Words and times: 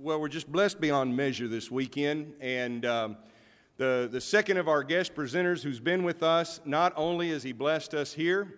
well, 0.00 0.20
we're 0.20 0.28
just 0.28 0.50
blessed 0.50 0.80
beyond 0.80 1.16
measure 1.16 1.48
this 1.48 1.70
weekend. 1.70 2.34
And 2.40 2.84
um, 2.86 3.16
the, 3.76 4.08
the 4.10 4.20
second 4.20 4.56
of 4.56 4.68
our 4.68 4.82
guest 4.82 5.14
presenters 5.14 5.62
who's 5.62 5.80
been 5.80 6.04
with 6.04 6.22
us, 6.22 6.60
not 6.64 6.92
only 6.96 7.30
has 7.30 7.42
he 7.42 7.52
blessed 7.52 7.94
us 7.94 8.12
here, 8.12 8.54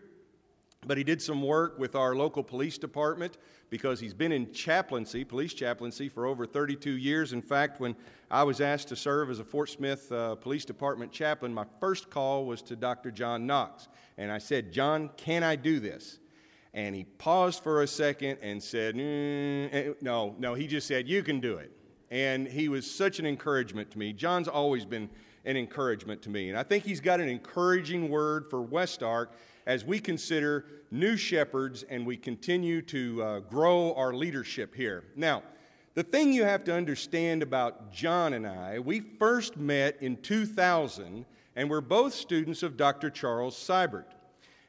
but 0.87 0.99
he 0.99 1.05
did 1.05 1.21
some 1.21 1.43
work 1.43 1.79
with 1.79 1.95
our 1.95 2.15
local 2.15 2.43
police 2.43 2.79
department 2.79 3.37
because 3.69 4.01
he's 4.01 4.15
been 4.15 4.33
in 4.33 4.53
chaplaincy, 4.53 5.25
police 5.25 5.55
chaplaincy, 5.55 6.09
for 6.09 6.27
over 6.27 6.47
32 6.47 6.93
years. 6.93 7.33
In 7.33 7.43
fact, 7.43 7.81
when 7.81 7.95
I 8.31 8.43
was 8.43 8.61
asked 8.61 8.89
to 8.89 8.97
serve 8.97 9.31
as 9.31 9.39
a 9.39 9.45
Fort 9.45 9.71
Smith 9.71 10.11
uh, 10.11 10.35
Police 10.35 10.65
Department 10.65 11.13
chaplain, 11.13 11.55
my 11.55 11.67
first 11.81 12.11
call 12.11 12.47
was 12.47 12.63
to 12.63 12.77
Dr. 12.77 13.11
John 13.11 13.47
Knox. 13.47 13.89
And 14.19 14.33
I 14.33 14.39
said, 14.39 14.73
John, 14.73 15.11
can 15.17 15.43
I 15.43 15.57
do 15.57 15.81
this? 15.81 16.19
And 16.73 16.95
he 16.95 17.05
paused 17.05 17.63
for 17.63 17.83
a 17.83 17.87
second 17.87 18.39
and 18.43 18.63
said, 18.63 18.95
mm, 18.95 19.69
eh, 19.73 19.93
No, 20.01 20.35
no, 20.39 20.55
he 20.55 20.67
just 20.67 20.87
said, 20.87 21.09
You 21.09 21.23
can 21.23 21.41
do 21.41 21.57
it. 21.57 21.73
And 22.11 22.47
he 22.47 22.69
was 22.69 22.91
such 22.91 23.19
an 23.19 23.27
encouragement 23.27 23.91
to 23.93 23.99
me. 23.99 24.13
John's 24.13 24.49
always 24.49 24.85
been 24.85 25.09
an 25.45 25.57
encouragement 25.57 26.23
to 26.23 26.31
me. 26.31 26.51
And 26.51 26.59
I 26.59 26.63
think 26.63 26.85
he's 26.85 27.01
got 27.01 27.21
an 27.21 27.29
encouraging 27.29 28.09
word 28.09 28.47
for 28.51 28.61
West 28.61 29.03
Ark 29.03 29.33
as 29.67 29.85
we 29.85 30.01
consider 30.01 30.67
new 30.91 31.17
shepherds 31.17 31.83
and 31.85 32.05
we 32.05 32.17
continue 32.17 32.83
to 32.83 33.23
uh, 33.23 33.39
grow 33.41 33.95
our 33.95 34.13
leadership 34.13 34.75
here. 34.75 35.05
Now, 35.17 35.43
the 35.95 36.03
thing 36.03 36.33
you 36.33 36.45
have 36.45 36.65
to 36.65 36.75
understand 36.75 37.43
about 37.43 37.93
John 37.93 38.33
and 38.35 38.47
I, 38.47 38.79
we 38.79 39.01
first 39.01 39.57
met 39.57 39.97
in 40.01 40.17
2000 40.17 41.25
and 41.57 41.69
we're 41.69 41.81
both 41.81 42.15
students 42.15 42.63
of 42.63 42.77
Dr. 42.77 43.11
Charles 43.11 43.57
Siburt. 43.57 44.07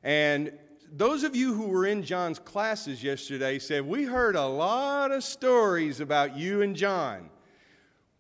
And 0.04 0.52
those 0.94 1.24
of 1.24 1.38
you 1.38 1.54
who 1.54 1.68
were 1.68 1.86
in 1.86 2.04
John's 2.04 2.38
classes 2.38 3.02
yesterday 3.02 3.60
said, 3.60 3.88
We 3.88 4.04
heard 4.04 4.36
a 4.36 4.46
lot 4.46 5.12
of 5.12 5.24
stories 5.24 6.02
about 6.02 6.36
you 6.36 6.62
and 6.62 6.76
John. 6.76 7.30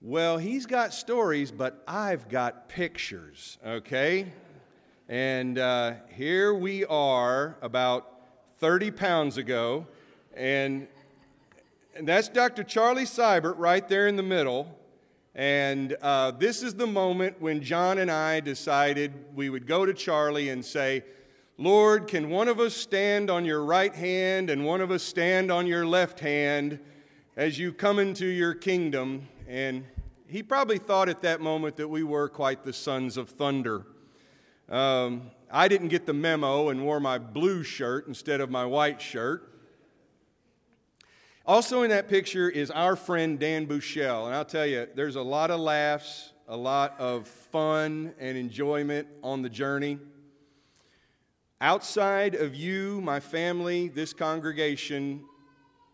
Well, 0.01 0.37
he's 0.37 0.65
got 0.65 0.93
stories, 0.93 1.51
but 1.51 1.83
I've 1.85 2.29
got 2.29 2.69
pictures, 2.69 3.57
okay? 3.65 4.31
And 5.09 5.57
uh, 5.57 5.95
here 6.15 6.53
we 6.53 6.85
are 6.85 7.57
about 7.61 8.07
30 8.59 8.91
pounds 8.91 9.37
ago, 9.37 9.85
and, 10.33 10.87
and 11.93 12.07
that's 12.07 12.29
Dr. 12.29 12.63
Charlie 12.63 13.05
Siburt 13.05 13.57
right 13.57 13.87
there 13.87 14.07
in 14.07 14.15
the 14.15 14.23
middle. 14.23 14.79
And 15.35 15.97
uh, 16.01 16.31
this 16.31 16.63
is 16.63 16.75
the 16.75 16.87
moment 16.87 17.41
when 17.41 17.61
John 17.61 17.97
and 17.97 18.09
I 18.09 18.39
decided 18.39 19.13
we 19.35 19.49
would 19.49 19.67
go 19.67 19.85
to 19.85 19.93
Charlie 19.93 20.49
and 20.49 20.63
say, 20.63 21.03
Lord, 21.61 22.07
can 22.07 22.31
one 22.31 22.47
of 22.47 22.59
us 22.59 22.75
stand 22.75 23.29
on 23.29 23.45
your 23.45 23.63
right 23.63 23.93
hand 23.93 24.49
and 24.49 24.65
one 24.65 24.81
of 24.81 24.89
us 24.89 25.03
stand 25.03 25.51
on 25.51 25.67
your 25.67 25.85
left 25.85 26.19
hand 26.19 26.79
as 27.37 27.59
you 27.59 27.71
come 27.71 27.99
into 27.99 28.25
your 28.25 28.55
kingdom? 28.55 29.27
And 29.47 29.85
he 30.25 30.41
probably 30.41 30.79
thought 30.79 31.07
at 31.07 31.21
that 31.21 31.39
moment 31.39 31.75
that 31.75 31.87
we 31.87 32.01
were 32.01 32.29
quite 32.29 32.63
the 32.63 32.73
sons 32.73 33.15
of 33.15 33.29
thunder. 33.29 33.85
Um, 34.69 35.29
I 35.51 35.67
didn't 35.67 35.89
get 35.89 36.07
the 36.07 36.15
memo 36.15 36.69
and 36.69 36.83
wore 36.83 36.99
my 36.99 37.19
blue 37.19 37.61
shirt 37.61 38.07
instead 38.07 38.41
of 38.41 38.49
my 38.49 38.65
white 38.65 38.99
shirt. 38.99 39.47
Also, 41.45 41.83
in 41.83 41.91
that 41.91 42.09
picture 42.09 42.49
is 42.49 42.71
our 42.71 42.95
friend 42.95 43.39
Dan 43.39 43.67
Bouchel. 43.67 44.25
And 44.25 44.33
I'll 44.33 44.45
tell 44.45 44.65
you, 44.65 44.87
there's 44.95 45.15
a 45.15 45.21
lot 45.21 45.51
of 45.51 45.59
laughs, 45.59 46.33
a 46.47 46.57
lot 46.57 46.95
of 46.97 47.27
fun 47.27 48.15
and 48.19 48.35
enjoyment 48.35 49.07
on 49.21 49.43
the 49.43 49.49
journey. 49.49 49.99
Outside 51.61 52.33
of 52.33 52.55
you, 52.55 53.01
my 53.01 53.19
family, 53.19 53.87
this 53.87 54.13
congregation, 54.13 55.23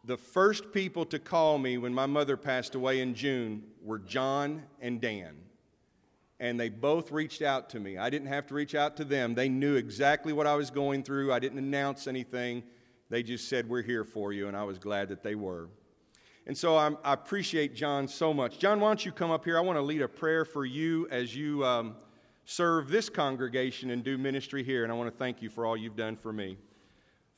the 0.06 0.16
first 0.16 0.72
people 0.72 1.04
to 1.08 1.20
call 1.20 1.58
me 1.58 1.78
when 1.78 1.94
my 1.94 2.06
mother 2.06 2.38
passed 2.38 2.74
away 2.74 3.02
in 3.02 3.14
June 3.14 3.64
were 3.84 4.00
John 4.00 4.64
and 4.80 5.02
Dan. 5.02 5.36
And 6.40 6.58
they 6.58 6.70
both 6.70 7.12
reached 7.12 7.42
out 7.42 7.70
to 7.72 7.82
me. 7.82 7.98
I 7.98 8.10
didn't 8.10 8.30
have 8.30 8.48
to 8.48 8.54
reach 8.54 8.76
out 8.76 8.96
to 8.96 9.04
them. 9.04 9.36
They 9.36 9.50
knew 9.50 9.76
exactly 9.76 10.32
what 10.32 10.48
I 10.48 10.56
was 10.56 10.72
going 10.72 11.04
through. 11.04 11.34
I 11.34 11.40
didn't 11.40 11.58
announce 11.58 12.08
anything. 12.08 12.64
They 13.10 13.22
just 13.22 13.50
said, 13.50 13.68
We're 13.68 13.82
here 13.82 14.06
for 14.06 14.32
you. 14.32 14.48
And 14.48 14.56
I 14.56 14.64
was 14.64 14.80
glad 14.80 15.10
that 15.10 15.22
they 15.22 15.36
were. 15.36 15.68
And 16.46 16.58
so 16.58 16.78
I'm, 16.78 16.98
i 17.04 17.12
appreciate 17.12 17.76
John 17.76 18.08
so 18.08 18.34
much. 18.34 18.58
John, 18.58 18.80
why 18.80 18.88
don't 18.88 19.06
you 19.06 19.12
come 19.12 19.32
up 19.32 19.44
here? 19.44 19.58
I 19.58 19.62
want 19.62 19.76
to 19.76 19.84
lead 19.84 20.02
a 20.02 20.08
prayer 20.08 20.46
for 20.46 20.66
you 20.66 21.10
as 21.12 21.36
you. 21.36 21.66
Um, 21.66 21.98
serve 22.50 22.88
this 22.88 23.10
congregation 23.10 23.90
and 23.90 24.06
do 24.06 24.18
ministry 24.18 24.64
here, 24.64 24.84
and 24.84 24.92
I 24.92 24.96
want 24.96 25.12
to 25.12 25.18
thank 25.18 25.42
you 25.42 25.50
for 25.50 25.66
all 25.66 25.76
you've 25.76 25.98
done 25.98 26.16
for 26.16 26.32
me. 26.32 26.58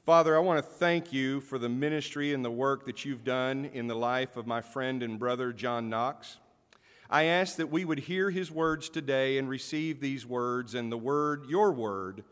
Father, 0.06 0.36
I 0.36 0.40
want 0.40 0.64
to 0.64 0.72
thank 0.72 1.12
you 1.12 1.42
for 1.42 1.58
the 1.58 1.68
ministry 1.68 2.32
and 2.32 2.46
the 2.46 2.52
work 2.52 2.86
that 2.86 3.04
you've 3.04 3.24
done 3.24 3.66
in 3.74 3.88
the 3.88 3.96
life 3.96 4.38
of 4.38 4.46
my 4.46 4.62
friend 4.62 5.02
and 5.02 5.18
brother 5.18 5.52
John 5.52 5.90
Knox. 5.90 6.38
I 7.10 7.24
ask 7.24 7.56
that 7.56 7.72
we 7.72 7.86
would 7.86 8.02
hear 8.02 8.30
his 8.30 8.52
words 8.52 8.88
today 8.88 9.40
and 9.40 9.50
receive 9.50 10.00
these 10.00 10.28
words 10.28 10.76
and 10.76 10.92
the 10.92 10.98
word, 10.98 11.48
your 11.50 11.72
word, 11.72 12.24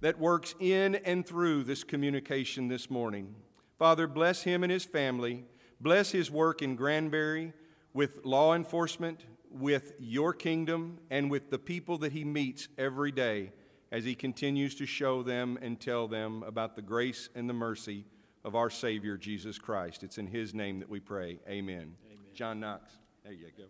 that 0.00 0.18
works 0.18 0.56
in 0.58 0.96
and 0.96 1.24
through 1.24 1.62
this 1.62 1.84
communication 1.84 2.66
this 2.66 2.90
morning. 2.90 3.32
Father, 3.78 4.08
bless 4.08 4.42
him 4.42 4.64
and 4.64 4.72
his 4.72 4.84
family. 4.84 5.44
Bless 5.80 6.10
his 6.10 6.32
work 6.32 6.62
in 6.62 6.74
Granbury 6.74 7.52
with 7.92 8.24
law 8.24 8.54
enforcement, 8.54 9.24
with 9.54 9.92
your 9.98 10.32
kingdom 10.32 10.98
and 11.10 11.30
with 11.30 11.50
the 11.50 11.58
people 11.58 11.98
that 11.98 12.12
he 12.12 12.24
meets 12.24 12.68
every 12.76 13.12
day 13.12 13.52
as 13.92 14.04
he 14.04 14.14
continues 14.14 14.74
to 14.74 14.86
show 14.86 15.22
them 15.22 15.58
and 15.62 15.80
tell 15.80 16.08
them 16.08 16.42
about 16.42 16.74
the 16.74 16.82
grace 16.82 17.28
and 17.34 17.48
the 17.48 17.54
mercy 17.54 18.04
of 18.44 18.56
our 18.56 18.68
Savior, 18.68 19.16
Jesus 19.16 19.58
Christ. 19.58 20.02
It's 20.02 20.18
in 20.18 20.26
his 20.26 20.54
name 20.54 20.80
that 20.80 20.88
we 20.88 20.98
pray. 20.98 21.38
Amen. 21.48 21.94
Amen. 22.04 22.24
John 22.34 22.60
Knox. 22.60 22.92
There 23.22 23.32
you 23.32 23.46
go. 23.56 23.64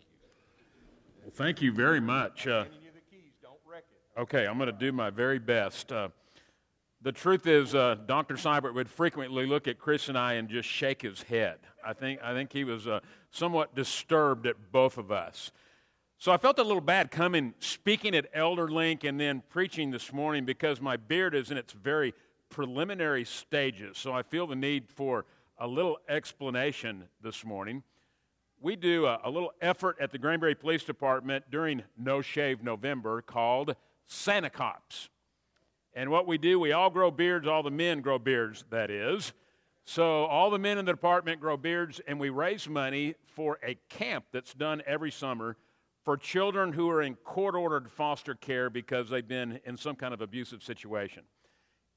Well, 1.23 1.33
thank 1.33 1.61
you 1.61 1.73
very 1.73 2.01
much. 2.01 2.47
Uh, 2.47 2.65
okay, 4.17 4.47
I'm 4.47 4.57
going 4.57 4.67
to 4.67 4.73
do 4.73 4.93
my 4.93 5.11
very 5.11 5.39
best. 5.39 5.93
Uh, 5.93 6.09
the 7.03 7.13
truth 7.13 7.47
is, 7.47 7.75
uh, 7.75 7.97
Dr. 8.07 8.37
Siburt 8.37 8.75
would 8.75 8.89
frequently 8.89 9.45
look 9.47 9.69
at 9.69 9.79
Chris 9.79 10.09
and 10.09 10.17
I 10.17 10.35
and 10.35 10.49
just 10.49 10.69
shake 10.69 11.03
his 11.03 11.23
head. 11.23 11.59
I 11.87 11.93
think, 11.93 12.21
I 12.23 12.33
think 12.33 12.51
he 12.51 12.65
was 12.65 12.87
uh, 12.87 13.01
somewhat 13.31 13.75
disturbed 13.75 14.47
at 14.47 14.73
both 14.73 14.97
of 14.97 15.13
us. 15.13 15.53
So 16.19 16.33
I 16.33 16.37
felt 16.39 16.59
a 16.59 16.63
little 16.63 16.81
bad 16.81 17.11
coming, 17.11 17.55
speaking 17.59 18.15
at 18.15 18.27
Elder 18.33 18.69
Link, 18.69 19.05
and 19.05 19.21
then 19.21 19.43
preaching 19.51 19.91
this 19.91 20.13
morning 20.13 20.45
because 20.45 20.81
my 20.81 20.97
beard 20.97 21.35
is 21.35 21.51
in 21.51 21.59
its 21.59 21.73
very 21.73 22.15
preliminary 22.49 23.25
stages. 23.25 23.99
So 23.99 24.13
I 24.13 24.23
feel 24.23 24.47
the 24.47 24.57
need 24.57 24.89
for 24.89 25.27
a 25.59 25.67
little 25.67 25.99
explanation 26.09 27.05
this 27.23 27.45
morning. 27.45 27.83
We 28.61 28.77
do 28.77 29.07
a, 29.07 29.21
a 29.25 29.31
little 29.31 29.53
effort 29.61 29.97
at 30.01 30.13
the 30.13 30.19
Granbury 30.19 30.55
Police 30.55 30.85
Department 30.85 31.45
during 31.51 31.83
No 31.99 32.23
Shave 32.23 32.63
November 32.63 33.21
called 33.21 33.77
Santa 34.07 34.51
Cops. 34.51 35.11
And 35.93 36.11
what 36.11 36.27
we 36.27 36.39
do, 36.39 36.59
we 36.59 36.73
all 36.73 36.91
grow 36.91 37.11
beards, 37.11 37.47
all 37.47 37.63
the 37.63 37.71
men 37.71 38.01
grow 38.01 38.19
beards, 38.19 38.65
that 38.71 38.91
is. 38.91 39.33
So 39.85 40.25
all 40.25 40.49
the 40.51 40.59
men 40.59 40.79
in 40.79 40.87
the 40.87 40.93
department 40.93 41.41
grow 41.41 41.57
beards, 41.57 42.01
and 42.07 42.19
we 42.19 42.31
raise 42.31 42.69
money 42.69 43.15
for 43.27 43.59
a 43.63 43.77
camp 43.91 44.25
that's 44.33 44.55
done 44.55 44.83
every 44.87 45.11
summer 45.11 45.57
for 46.05 46.17
children 46.17 46.73
who 46.73 46.89
are 46.91 47.03
in 47.03 47.15
court 47.15 47.55
ordered 47.55 47.91
foster 47.91 48.35
care 48.35 48.69
because 48.69 49.09
they've 49.09 49.27
been 49.27 49.59
in 49.65 49.77
some 49.77 49.97
kind 49.97 50.13
of 50.13 50.21
abusive 50.21 50.63
situation. 50.63 51.23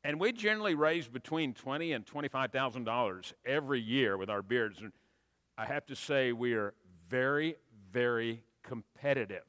And 0.04 0.20
we 0.20 0.32
generally 0.32 0.76
raise 0.76 1.08
between 1.08 1.54
twenty 1.54 1.92
and 1.92 2.06
twenty-five 2.06 2.52
thousand 2.52 2.86
dollars 2.86 3.34
every 3.46 3.82
year 3.82 4.18
with 4.18 4.30
our 4.30 4.42
beards. 4.42 4.80
And 4.82 4.94
I 5.58 5.66
have 5.66 5.86
to 5.88 5.96
say 5.96 6.32
we 6.32 6.54
are 6.54 6.74
very, 7.10 7.56
very 7.92 8.44
competitive. 8.64 9.44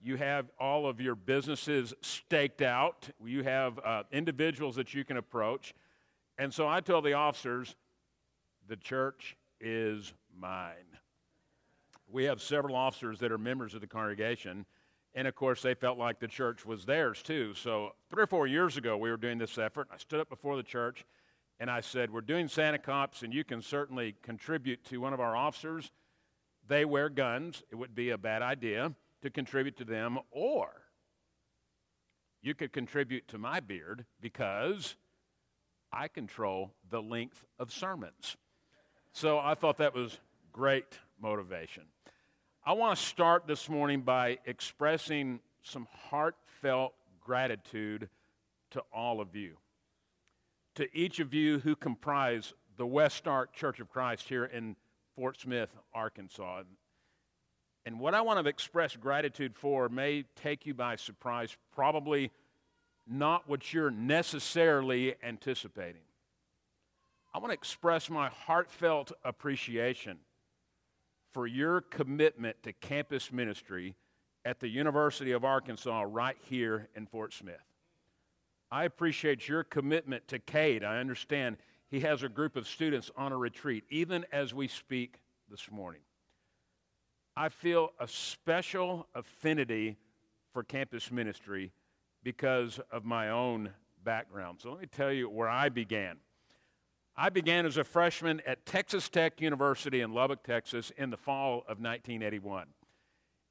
You 0.00 0.16
have 0.16 0.46
all 0.60 0.86
of 0.86 1.00
your 1.00 1.16
businesses 1.16 1.94
staked 2.02 2.62
out. 2.62 3.08
You 3.24 3.42
have 3.42 3.80
uh, 3.84 4.02
individuals 4.12 4.76
that 4.76 4.94
you 4.94 5.04
can 5.04 5.16
approach. 5.16 5.74
And 6.38 6.52
so 6.52 6.68
I 6.68 6.80
tell 6.80 7.02
the 7.02 7.14
officers, 7.14 7.74
the 8.68 8.76
church 8.76 9.36
is 9.60 10.12
mine 10.38 10.95
we 12.10 12.24
have 12.24 12.40
several 12.40 12.74
officers 12.74 13.18
that 13.20 13.32
are 13.32 13.38
members 13.38 13.74
of 13.74 13.80
the 13.80 13.86
congregation. 13.86 14.66
And 15.14 15.26
of 15.26 15.34
course, 15.34 15.62
they 15.62 15.74
felt 15.74 15.98
like 15.98 16.20
the 16.20 16.28
church 16.28 16.66
was 16.66 16.84
theirs 16.84 17.22
too. 17.22 17.54
So, 17.54 17.92
three 18.10 18.22
or 18.22 18.26
four 18.26 18.46
years 18.46 18.76
ago, 18.76 18.96
we 18.96 19.10
were 19.10 19.16
doing 19.16 19.38
this 19.38 19.58
effort. 19.58 19.88
I 19.92 19.96
stood 19.96 20.20
up 20.20 20.28
before 20.28 20.56
the 20.56 20.62
church 20.62 21.04
and 21.58 21.70
I 21.70 21.80
said, 21.80 22.12
We're 22.12 22.20
doing 22.20 22.48
Santa 22.48 22.78
Cops, 22.78 23.22
and 23.22 23.32
you 23.32 23.44
can 23.44 23.62
certainly 23.62 24.14
contribute 24.22 24.84
to 24.84 24.98
one 24.98 25.12
of 25.12 25.20
our 25.20 25.34
officers. 25.34 25.90
They 26.68 26.84
wear 26.84 27.08
guns. 27.08 27.62
It 27.70 27.76
would 27.76 27.94
be 27.94 28.10
a 28.10 28.18
bad 28.18 28.42
idea 28.42 28.92
to 29.22 29.30
contribute 29.30 29.76
to 29.78 29.84
them, 29.84 30.18
or 30.30 30.68
you 32.42 32.54
could 32.54 32.72
contribute 32.72 33.26
to 33.28 33.38
my 33.38 33.60
beard 33.60 34.04
because 34.20 34.96
I 35.92 36.08
control 36.08 36.74
the 36.90 37.00
length 37.00 37.44
of 37.58 37.72
sermons. 37.72 38.36
So, 39.12 39.38
I 39.38 39.54
thought 39.54 39.78
that 39.78 39.94
was 39.94 40.18
great 40.52 40.98
motivation. 41.18 41.84
I 42.68 42.72
want 42.72 42.98
to 42.98 43.04
start 43.04 43.46
this 43.46 43.68
morning 43.68 44.00
by 44.00 44.38
expressing 44.44 45.38
some 45.62 45.86
heartfelt 46.10 46.94
gratitude 47.24 48.08
to 48.72 48.82
all 48.92 49.20
of 49.20 49.36
you, 49.36 49.58
to 50.74 50.88
each 50.92 51.20
of 51.20 51.32
you 51.32 51.60
who 51.60 51.76
comprise 51.76 52.54
the 52.76 52.84
West 52.84 53.28
Ark 53.28 53.52
Church 53.52 53.78
of 53.78 53.88
Christ 53.88 54.28
here 54.28 54.46
in 54.46 54.74
Fort 55.14 55.38
Smith, 55.38 55.70
Arkansas. 55.94 56.64
And 57.84 58.00
what 58.00 58.14
I 58.14 58.20
want 58.22 58.42
to 58.42 58.50
express 58.50 58.96
gratitude 58.96 59.54
for 59.54 59.88
may 59.88 60.24
take 60.34 60.66
you 60.66 60.74
by 60.74 60.96
surprise, 60.96 61.56
probably 61.72 62.32
not 63.06 63.48
what 63.48 63.72
you're 63.72 63.92
necessarily 63.92 65.14
anticipating. 65.22 66.02
I 67.32 67.38
want 67.38 67.50
to 67.50 67.54
express 67.54 68.10
my 68.10 68.28
heartfelt 68.28 69.12
appreciation 69.24 70.18
for 71.36 71.46
your 71.46 71.82
commitment 71.82 72.56
to 72.62 72.72
campus 72.72 73.30
ministry 73.30 73.94
at 74.46 74.58
the 74.58 74.68
University 74.68 75.32
of 75.32 75.44
Arkansas 75.44 76.02
right 76.08 76.38
here 76.48 76.88
in 76.96 77.04
Fort 77.04 77.34
Smith. 77.34 77.60
I 78.70 78.84
appreciate 78.84 79.46
your 79.46 79.62
commitment 79.62 80.26
to 80.28 80.38
Cade. 80.38 80.82
I 80.82 80.96
understand 80.96 81.58
he 81.90 82.00
has 82.00 82.22
a 82.22 82.30
group 82.30 82.56
of 82.56 82.66
students 82.66 83.10
on 83.18 83.32
a 83.32 83.36
retreat, 83.36 83.84
even 83.90 84.24
as 84.32 84.54
we 84.54 84.66
speak 84.66 85.20
this 85.50 85.70
morning. 85.70 86.00
I 87.36 87.50
feel 87.50 87.90
a 88.00 88.08
special 88.08 89.06
affinity 89.14 89.98
for 90.54 90.62
campus 90.62 91.12
ministry 91.12 91.70
because 92.22 92.80
of 92.90 93.04
my 93.04 93.28
own 93.28 93.68
background. 94.02 94.60
So 94.62 94.70
let 94.70 94.80
me 94.80 94.86
tell 94.86 95.12
you 95.12 95.28
where 95.28 95.50
I 95.50 95.68
began. 95.68 96.16
I 97.18 97.30
began 97.30 97.64
as 97.64 97.78
a 97.78 97.84
freshman 97.84 98.42
at 98.46 98.66
Texas 98.66 99.08
Tech 99.08 99.40
University 99.40 100.02
in 100.02 100.12
Lubbock, 100.12 100.42
Texas, 100.42 100.92
in 100.98 101.08
the 101.08 101.16
fall 101.16 101.60
of 101.60 101.80
1981. 101.80 102.66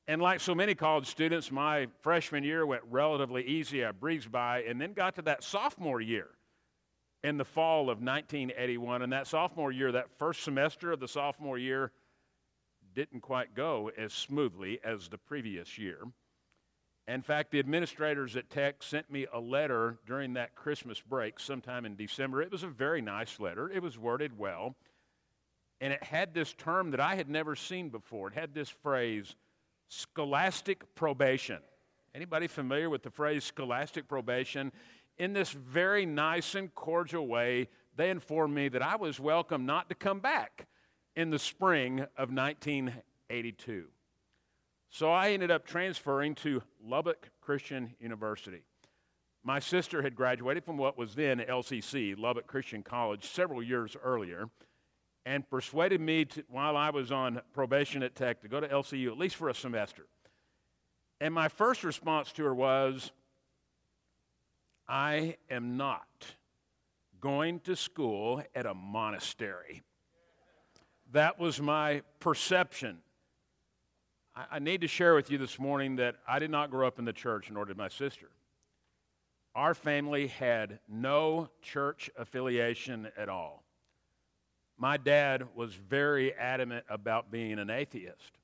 And 0.07 0.21
like 0.21 0.39
so 0.39 0.53
many 0.53 0.75
college 0.75 1.07
students, 1.07 1.51
my 1.51 1.87
freshman 2.01 2.43
year 2.43 2.63
went 2.63 2.83
relatively 2.91 3.43
easy. 3.43 3.83
I 3.83 3.91
breezed 3.91 4.31
by 4.31 4.61
and 4.63 4.79
then 4.79 4.93
got 4.93 5.15
to 5.15 5.23
that 5.23 5.43
sophomore 5.43 5.99
year 5.99 6.27
in 7.23 7.37
the 7.37 7.45
fall 7.45 7.89
of 7.89 8.03
1981. 8.03 9.01
And 9.01 9.11
that 9.11 9.25
sophomore 9.25 9.71
year, 9.71 9.91
that 9.93 10.11
first 10.19 10.43
semester 10.43 10.91
of 10.91 10.99
the 10.99 11.07
sophomore 11.07 11.57
year, 11.57 11.91
didn't 12.93 13.21
quite 13.21 13.55
go 13.55 13.89
as 13.97 14.13
smoothly 14.13 14.79
as 14.83 15.09
the 15.09 15.17
previous 15.17 15.79
year. 15.79 16.03
In 17.07 17.21
fact, 17.21 17.51
the 17.51 17.59
administrators 17.59 18.35
at 18.35 18.49
Tech 18.49 18.81
sent 18.81 19.11
me 19.11 19.27
a 19.31 19.39
letter 19.39 19.99
during 20.07 20.33
that 20.33 20.55
Christmas 20.55 20.99
break 21.01 21.39
sometime 21.39 21.85
in 21.85 21.95
December. 21.95 22.41
It 22.41 22.51
was 22.51 22.63
a 22.63 22.67
very 22.67 23.01
nice 23.01 23.39
letter, 23.39 23.69
it 23.69 23.81
was 23.81 23.97
worded 23.97 24.37
well. 24.37 24.75
And 25.81 25.91
it 25.93 26.03
had 26.03 26.33
this 26.33 26.53
term 26.53 26.91
that 26.91 26.99
I 26.99 27.15
had 27.15 27.29
never 27.29 27.55
seen 27.55 27.89
before. 27.89 28.29
It 28.29 28.33
had 28.33 28.53
this 28.53 28.69
phrase, 28.69 29.35
scholastic 29.89 30.95
probation. 30.95 31.59
Anybody 32.15 32.47
familiar 32.47 32.89
with 32.89 33.03
the 33.03 33.11
phrase 33.11 33.43
scholastic 33.43 34.07
probation? 34.07 34.71
In 35.17 35.33
this 35.33 35.51
very 35.51 36.05
nice 36.05 36.55
and 36.55 36.73
cordial 36.73 37.27
way, 37.27 37.67
they 37.97 38.09
informed 38.09 38.55
me 38.55 38.69
that 38.69 38.81
I 38.81 38.95
was 38.95 39.19
welcome 39.19 39.65
not 39.65 39.89
to 39.89 39.95
come 39.95 40.21
back 40.21 40.65
in 41.15 41.29
the 41.29 41.39
spring 41.39 41.99
of 42.17 42.31
1982. 42.31 43.87
So 44.97 45.11
I 45.11 45.31
ended 45.31 45.51
up 45.51 45.65
transferring 45.65 46.35
to 46.35 46.63
Lubbock 46.81 47.27
Christian 47.41 47.95
University. 47.99 48.61
My 49.43 49.59
sister 49.59 50.01
had 50.01 50.15
graduated 50.15 50.63
from 50.63 50.77
what 50.77 50.97
was 50.97 51.15
then 51.15 51.39
LCC, 51.39 52.17
Lubbock 52.17 52.47
Christian 52.47 52.81
College, 52.81 53.25
several 53.25 53.61
years 53.61 53.97
earlier, 54.01 54.45
and 55.25 55.49
persuaded 55.49 55.99
me 55.99 56.23
to, 56.23 56.45
while 56.47 56.77
I 56.77 56.91
was 56.91 57.11
on 57.11 57.41
probation 57.51 58.03
at 58.03 58.15
Tech 58.15 58.39
to 58.43 58.47
go 58.47 58.61
to 58.61 58.69
LCU 58.69 59.09
at 59.09 59.17
least 59.17 59.35
for 59.35 59.49
a 59.49 59.53
semester. 59.53 60.05
And 61.19 61.33
my 61.33 61.49
first 61.49 61.83
response 61.83 62.31
to 62.31 62.45
her 62.45 62.55
was, 62.55 63.11
I 64.87 65.35
am 65.49 65.75
not 65.75 66.07
going 67.19 67.59
to 67.65 67.75
school 67.75 68.41
at 68.55 68.65
a 68.65 68.73
monastery. 68.73 69.81
That 71.11 71.37
was 71.37 71.59
my 71.59 72.03
perception 72.21 72.99
I, 74.35 74.59
need 74.59 74.81
to 74.81 74.87
share 74.87 75.15
with 75.15 75.31
you 75.31 75.37
this 75.37 75.57
morning 75.57 75.95
that 75.95 76.17
I 76.27 76.39
did 76.39 76.51
not 76.51 76.69
grow 76.69 76.85
up 76.87 76.99
in 76.99 77.05
the 77.05 77.13
church, 77.13 77.49
nor 77.49 77.63
did 77.63 77.77
my 77.77 77.87
sister. 77.87 78.29
Our 79.55 79.73
family 79.73 80.27
had 80.27 80.79
no 80.89 81.49
church 81.61 82.09
affiliation 82.17 83.07
at 83.17 83.29
all. 83.29 83.63
My 84.77 84.97
dad 84.97 85.47
was 85.55 85.73
very 85.73 86.33
adamant 86.33 86.85
about 86.89 87.31
being 87.31 87.59
an 87.59 87.69
atheist. 87.69 88.37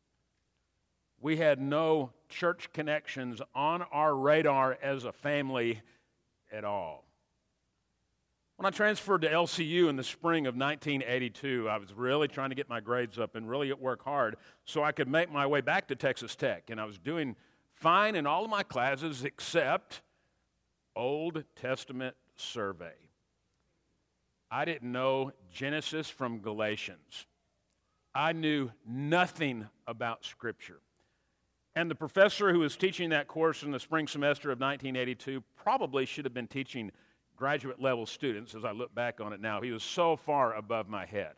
We 1.19 1.35
had 1.37 1.59
no 1.59 2.13
church 2.29 2.71
connections 2.71 3.41
on 3.53 3.81
our 3.91 4.15
radar 4.15 4.77
as 4.81 5.03
a 5.03 5.11
family 5.11 5.81
at 6.51 6.63
all. 6.63 7.03
When 8.61 8.71
I 8.71 8.77
transferred 8.77 9.23
to 9.23 9.27
LCU 9.27 9.89
in 9.89 9.95
the 9.95 10.03
spring 10.03 10.45
of 10.45 10.55
1982, 10.55 11.67
I 11.67 11.79
was 11.79 11.95
really 11.95 12.27
trying 12.27 12.49
to 12.49 12.55
get 12.55 12.69
my 12.69 12.79
grades 12.79 13.17
up 13.17 13.35
and 13.35 13.49
really 13.49 13.73
work 13.73 14.03
hard 14.03 14.35
so 14.65 14.83
I 14.83 14.91
could 14.91 15.07
make 15.07 15.31
my 15.31 15.47
way 15.47 15.61
back 15.61 15.87
to 15.87 15.95
Texas 15.95 16.35
Tech. 16.35 16.69
And 16.69 16.79
I 16.79 16.85
was 16.85 16.99
doing 16.99 17.35
fine 17.73 18.15
in 18.15 18.27
all 18.27 18.43
of 18.43 18.51
my 18.51 18.61
classes 18.61 19.23
except 19.23 20.03
Old 20.95 21.43
Testament 21.55 22.15
survey. 22.35 22.93
I 24.51 24.63
didn't 24.65 24.91
know 24.91 25.31
Genesis 25.51 26.07
from 26.07 26.37
Galatians. 26.37 27.25
I 28.13 28.31
knew 28.31 28.69
nothing 28.87 29.69
about 29.87 30.23
Scripture. 30.23 30.81
And 31.75 31.89
the 31.89 31.95
professor 31.95 32.53
who 32.53 32.59
was 32.59 32.77
teaching 32.77 33.09
that 33.09 33.27
course 33.27 33.63
in 33.63 33.71
the 33.71 33.79
spring 33.79 34.07
semester 34.07 34.51
of 34.51 34.59
1982 34.59 35.41
probably 35.55 36.05
should 36.05 36.25
have 36.25 36.33
been 36.35 36.45
teaching 36.45 36.91
graduate 37.41 37.81
level 37.81 38.05
students 38.05 38.53
as 38.53 38.63
I 38.63 38.71
look 38.71 38.93
back 38.93 39.19
on 39.19 39.33
it 39.33 39.41
now. 39.41 39.61
He 39.61 39.71
was 39.71 39.81
so 39.81 40.15
far 40.15 40.53
above 40.53 40.87
my 40.87 41.07
head. 41.07 41.31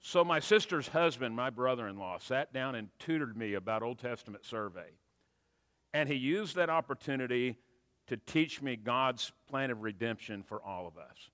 So, 0.00 0.24
my 0.24 0.40
sister's 0.40 0.88
husband, 0.88 1.36
my 1.36 1.50
brother 1.50 1.86
in 1.88 1.98
law, 1.98 2.16
sat 2.18 2.54
down 2.54 2.74
and 2.74 2.88
tutored 2.98 3.36
me 3.36 3.52
about 3.52 3.82
Old 3.82 3.98
Testament 3.98 4.46
survey. 4.46 4.88
And 5.92 6.08
he 6.08 6.14
used 6.14 6.56
that 6.56 6.70
opportunity 6.70 7.58
to 8.06 8.16
teach 8.16 8.62
me 8.62 8.76
God's 8.76 9.30
plan 9.50 9.70
of 9.70 9.82
redemption 9.82 10.42
for 10.42 10.62
all 10.62 10.86
of 10.86 10.96
us. 10.96 11.28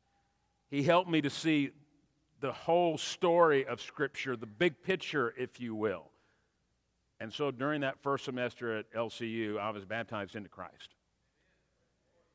He 0.69 0.83
helped 0.83 1.09
me 1.09 1.21
to 1.21 1.31
see 1.31 1.71
the 2.41 2.51
whole 2.51 2.99
story 2.99 3.65
of 3.67 3.81
Scripture, 3.81 4.35
the 4.35 4.47
big 4.47 4.83
picture, 4.83 5.33
if 5.39 5.61
you 5.61 5.77
will. 5.77 6.11
And 7.21 7.33
so 7.33 7.53
during 7.53 7.83
that 7.83 8.03
first 8.03 8.25
semester 8.25 8.79
at 8.79 8.93
LCU, 8.93 9.61
I 9.61 9.71
was 9.71 9.85
baptized 9.85 10.35
into 10.35 10.49
Christ. 10.49 10.94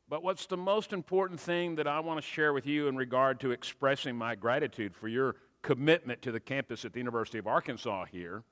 But 0.09 0.23
what's 0.23 0.47
the 0.47 0.57
most 0.57 0.91
important 0.91 1.39
thing 1.39 1.75
that 1.75 1.85
I 1.85 1.99
want 1.99 2.19
to 2.19 2.27
share 2.27 2.51
with 2.51 2.65
you 2.65 2.87
in 2.87 2.97
regard 2.97 3.39
to 3.41 3.51
expressing 3.51 4.15
my 4.15 4.33
gratitude 4.33 4.95
for 4.95 5.07
your 5.07 5.35
commitment 5.61 6.23
to 6.23 6.31
the 6.31 6.39
campus 6.39 6.83
at 6.83 6.93
the 6.93 6.99
University 6.99 7.37
of 7.37 7.45
Arkansas 7.45 8.05
here? 8.05 8.43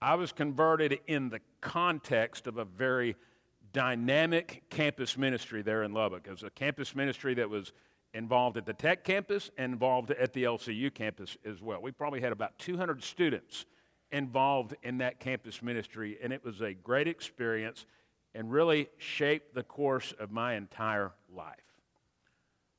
I 0.00 0.14
was 0.14 0.30
converted 0.30 1.00
in 1.08 1.28
the 1.28 1.40
context 1.60 2.46
of 2.46 2.56
a 2.56 2.64
very 2.64 3.16
dynamic 3.72 4.62
campus 4.70 5.18
ministry 5.18 5.62
there 5.62 5.82
in 5.82 5.92
Lubbock. 5.92 6.28
It 6.28 6.30
was 6.30 6.44
a 6.44 6.50
campus 6.50 6.94
ministry 6.94 7.34
that 7.34 7.50
was 7.50 7.72
involved 8.14 8.56
at 8.56 8.64
the 8.64 8.72
Tech 8.72 9.02
campus 9.02 9.50
and 9.58 9.72
involved 9.72 10.12
at 10.12 10.32
the 10.32 10.44
LCU 10.44 10.94
campus 10.94 11.36
as 11.44 11.60
well. 11.60 11.82
We 11.82 11.90
probably 11.90 12.20
had 12.20 12.30
about 12.30 12.56
200 12.58 13.02
students 13.02 13.66
involved 14.12 14.76
in 14.84 14.98
that 14.98 15.18
campus 15.18 15.62
ministry, 15.62 16.16
and 16.22 16.32
it 16.32 16.44
was 16.44 16.60
a 16.60 16.74
great 16.74 17.08
experience 17.08 17.86
and 18.34 18.50
really 18.50 18.88
shaped 18.98 19.54
the 19.54 19.62
course 19.62 20.14
of 20.18 20.30
my 20.30 20.54
entire 20.54 21.12
life. 21.34 21.56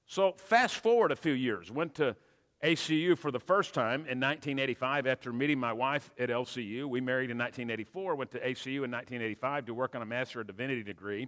So, 0.06 0.34
fast 0.38 0.76
forward 0.76 1.12
a 1.12 1.16
few 1.16 1.34
years, 1.34 1.72
went 1.72 1.96
to 1.96 2.16
ACU 2.64 3.18
for 3.18 3.32
the 3.32 3.40
first 3.40 3.74
time 3.74 4.02
in 4.02 4.20
1985 4.20 5.08
after 5.08 5.34
meeting 5.34 5.60
my 5.60 5.74
wife 5.74 6.12
at 6.20 6.30
LCU. 6.30 6.86
We 6.86 7.02
married 7.02 7.32
in 7.32 7.38
1984, 7.38 8.16
went 8.16 8.32
to 8.32 8.40
ACU 8.40 8.84
in 8.84 8.92
1985 8.92 9.66
to 9.66 9.74
work 9.74 9.96
on 9.96 10.02
a 10.02 10.06
Master 10.06 10.42
of 10.42 10.48
Divinity 10.48 10.84
degree. 10.84 11.28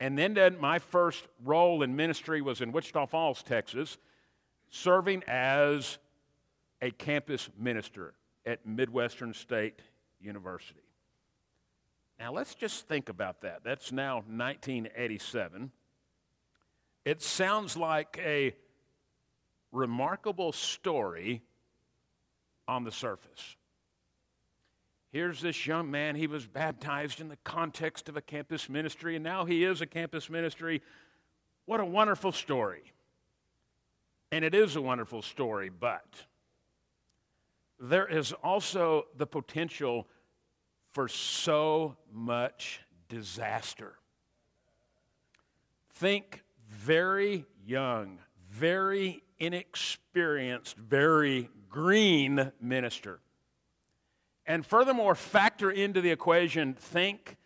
And 0.00 0.18
then, 0.18 0.34
then 0.34 0.58
my 0.60 0.78
first 0.78 1.26
role 1.44 1.82
in 1.82 1.96
ministry 1.96 2.40
was 2.40 2.60
in 2.60 2.72
Wichita 2.72 3.06
Falls, 3.06 3.42
Texas, 3.42 3.98
serving 4.70 5.22
as 5.26 5.98
a 6.80 6.90
campus 6.90 7.48
minister 7.58 8.14
at 8.44 8.66
Midwestern 8.66 9.34
State 9.34 9.80
University. 10.20 10.85
Now, 12.18 12.32
let's 12.32 12.54
just 12.54 12.88
think 12.88 13.08
about 13.08 13.42
that. 13.42 13.60
That's 13.62 13.92
now 13.92 14.16
1987. 14.16 15.70
It 17.04 17.22
sounds 17.22 17.76
like 17.76 18.18
a 18.24 18.54
remarkable 19.70 20.52
story 20.52 21.42
on 22.66 22.84
the 22.84 22.90
surface. 22.90 23.56
Here's 25.12 25.40
this 25.40 25.66
young 25.66 25.90
man, 25.90 26.16
he 26.16 26.26
was 26.26 26.46
baptized 26.46 27.20
in 27.20 27.28
the 27.28 27.38
context 27.44 28.08
of 28.08 28.16
a 28.16 28.20
campus 28.20 28.68
ministry, 28.68 29.14
and 29.14 29.24
now 29.24 29.44
he 29.44 29.64
is 29.64 29.80
a 29.80 29.86
campus 29.86 30.28
ministry. 30.28 30.82
What 31.64 31.80
a 31.80 31.84
wonderful 31.84 32.32
story. 32.32 32.92
And 34.32 34.44
it 34.44 34.54
is 34.54 34.76
a 34.76 34.82
wonderful 34.82 35.22
story, 35.22 35.70
but 35.70 36.26
there 37.78 38.06
is 38.06 38.32
also 38.32 39.06
the 39.16 39.26
potential 39.26 40.06
for 40.96 41.08
so 41.08 41.94
much 42.10 42.80
disaster. 43.10 43.98
Think 45.90 46.42
very 46.70 47.44
young, 47.66 48.18
very 48.48 49.22
inexperienced, 49.38 50.74
very 50.78 51.50
green 51.68 52.50
minister. 52.62 53.20
And 54.46 54.64
furthermore, 54.64 55.14
factor 55.14 55.70
into 55.70 56.00
the 56.00 56.10
equation 56.10 56.72
think 56.72 57.36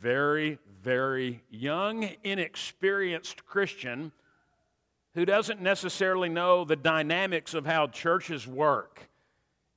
very, 0.00 0.58
very 0.82 1.44
young, 1.50 2.10
inexperienced 2.24 3.46
Christian 3.46 4.10
who 5.14 5.24
doesn't 5.24 5.62
necessarily 5.62 6.28
know 6.28 6.64
the 6.64 6.74
dynamics 6.74 7.54
of 7.54 7.66
how 7.66 7.86
churches 7.86 8.48
work 8.48 9.08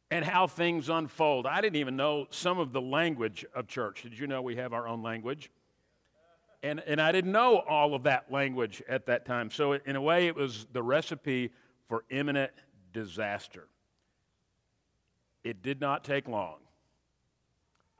and 0.09 0.23
how 0.23 0.47
things 0.47 0.89
unfold. 0.89 1.45
I 1.45 1.61
didn't 1.61 1.75
even 1.77 1.95
know 1.95 2.27
some 2.29 2.59
of 2.59 2.71
the 2.71 2.81
language 2.81 3.45
of 3.53 3.67
church. 3.67 4.03
Did 4.03 4.17
you 4.17 4.27
know 4.27 4.41
we 4.41 4.55
have 4.55 4.73
our 4.73 4.87
own 4.87 5.03
language? 5.03 5.51
And, 6.63 6.79
and 6.87 7.01
I 7.01 7.11
didn't 7.11 7.31
know 7.31 7.59
all 7.59 7.93
of 7.93 8.03
that 8.03 8.31
language 8.31 8.81
at 8.87 9.05
that 9.07 9.25
time. 9.25 9.51
So, 9.51 9.73
in 9.73 9.95
a 9.95 10.01
way, 10.01 10.27
it 10.27 10.35
was 10.35 10.65
the 10.71 10.81
recipe 10.81 11.51
for 11.87 12.03
imminent 12.09 12.51
disaster. 12.93 13.67
It 15.43 15.61
did 15.61 15.79
not 15.79 16.03
take 16.03 16.27
long. 16.27 16.57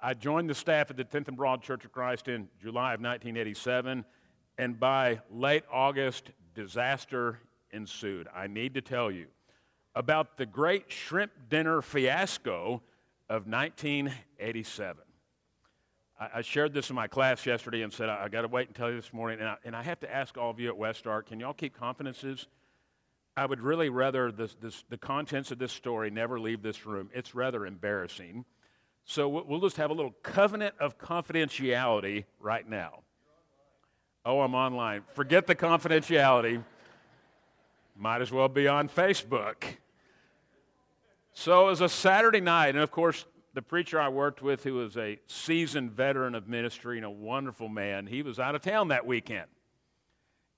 I 0.02 0.14
joined 0.14 0.50
the 0.50 0.56
staff 0.56 0.90
at 0.90 0.98
the 0.98 1.04
10th 1.04 1.28
and 1.28 1.38
Broad 1.38 1.62
Church 1.62 1.86
of 1.86 1.92
Christ 1.92 2.28
in 2.28 2.50
July 2.62 2.94
of 2.94 3.02
1987, 3.02 4.06
and 4.58 4.80
by 4.80 5.20
late 5.32 5.64
August, 5.72 6.32
disaster 6.56 7.40
ensued. 7.72 8.28
I 8.34 8.48
need 8.48 8.74
to 8.76 8.82
tell 8.82 9.12
you 9.12 9.28
about 9.98 10.38
the 10.38 10.46
great 10.46 10.92
shrimp 10.92 11.32
dinner 11.50 11.82
fiasco 11.82 12.84
of 13.28 13.48
1987. 13.48 15.04
I, 16.20 16.30
I 16.36 16.42
shared 16.42 16.72
this 16.72 16.92
in 16.92 16.96
my 16.96 17.08
class 17.08 17.48
yesterday 17.48 17.82
and 17.82 17.92
said, 17.92 18.08
I, 18.08 18.26
I 18.26 18.30
got 18.30 18.44
to 18.44 18.48
wait 18.48 18.70
you 18.78 18.96
this 18.96 19.12
morning. 19.12 19.40
And 19.40 19.50
I, 19.50 19.56
and 19.66 19.76
I 19.76 19.82
have 19.82 20.00
to 20.02 20.14
ask 20.14 20.38
all 20.38 20.52
of 20.52 20.60
you 20.60 20.68
at 20.68 20.78
West 20.78 21.08
Ark 21.08 21.30
can 21.30 21.40
y'all 21.40 21.54
keep 21.54 21.76
confidences? 21.76 22.46
I 23.36 23.48
would 23.48 23.60
really 23.60 23.90
rather 23.90 24.32
this, 24.32 24.56
this, 24.62 24.84
the 24.90 24.98
contents 24.98 25.50
of 25.50 25.58
this 25.58 25.72
story 25.72 26.12
never 26.12 26.40
leave 26.40 26.62
this 26.62 26.86
room. 26.86 27.10
It's 27.12 27.34
rather 27.34 27.66
embarrassing. 27.66 28.46
So 29.04 29.28
we'll 29.28 29.62
just 29.62 29.78
have 29.78 29.90
a 29.90 29.94
little 29.94 30.16
covenant 30.22 30.76
of 30.80 31.00
confidentiality 31.00 32.26
right 32.40 32.68
now. 32.70 33.00
Oh, 34.26 34.42
I'm 34.42 34.54
online. 34.54 35.04
Forget 35.16 35.48
the 35.48 35.56
confidentiality. 35.56 36.64
Might 37.96 38.22
as 38.22 38.32
well 38.32 38.48
be 38.48 38.68
on 38.68 38.90
Facebook. 38.90 39.64
So 41.40 41.68
it 41.68 41.70
was 41.70 41.82
a 41.82 41.88
Saturday 41.88 42.42
night, 42.42 42.70
and 42.70 42.80
of 42.80 42.90
course, 42.90 43.26
the 43.54 43.62
preacher 43.62 44.02
I 44.02 44.10
worked 44.10 44.42
with, 44.42 44.64
who 44.64 44.74
was 44.74 44.98
a 44.98 45.20
seasoned 45.28 45.92
veteran 45.92 46.34
of 46.34 46.48
ministry 46.48 46.98
and 46.98 47.06
a 47.06 47.12
wonderful 47.12 47.70
man, 47.70 48.08
he 48.08 48.24
was 48.24 48.40
out 48.40 48.56
of 48.56 48.64
town 48.64 48.88
that 48.88 49.06
weekend. 49.06 49.46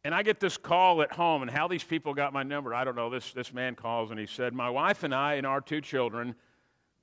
And 0.05 0.15
I 0.15 0.23
get 0.23 0.39
this 0.39 0.55
call 0.55 1.01
at 1.01 1.11
home, 1.11 1.41
and 1.41 1.51
how 1.51 1.67
these 1.67 1.83
people 1.83 2.13
got 2.13 2.31
my 2.31 2.43
number, 2.43 2.73
I 2.73 2.85
don't 2.85 2.95
know. 2.95 3.09
This, 3.09 3.33
this 3.33 3.53
man 3.53 3.75
calls 3.75 4.09
and 4.09 4.17
he 4.17 4.25
said, 4.25 4.53
My 4.53 4.69
wife 4.69 5.03
and 5.03 5.13
I 5.13 5.33
and 5.33 5.45
our 5.45 5.59
two 5.59 5.81
children, 5.81 6.33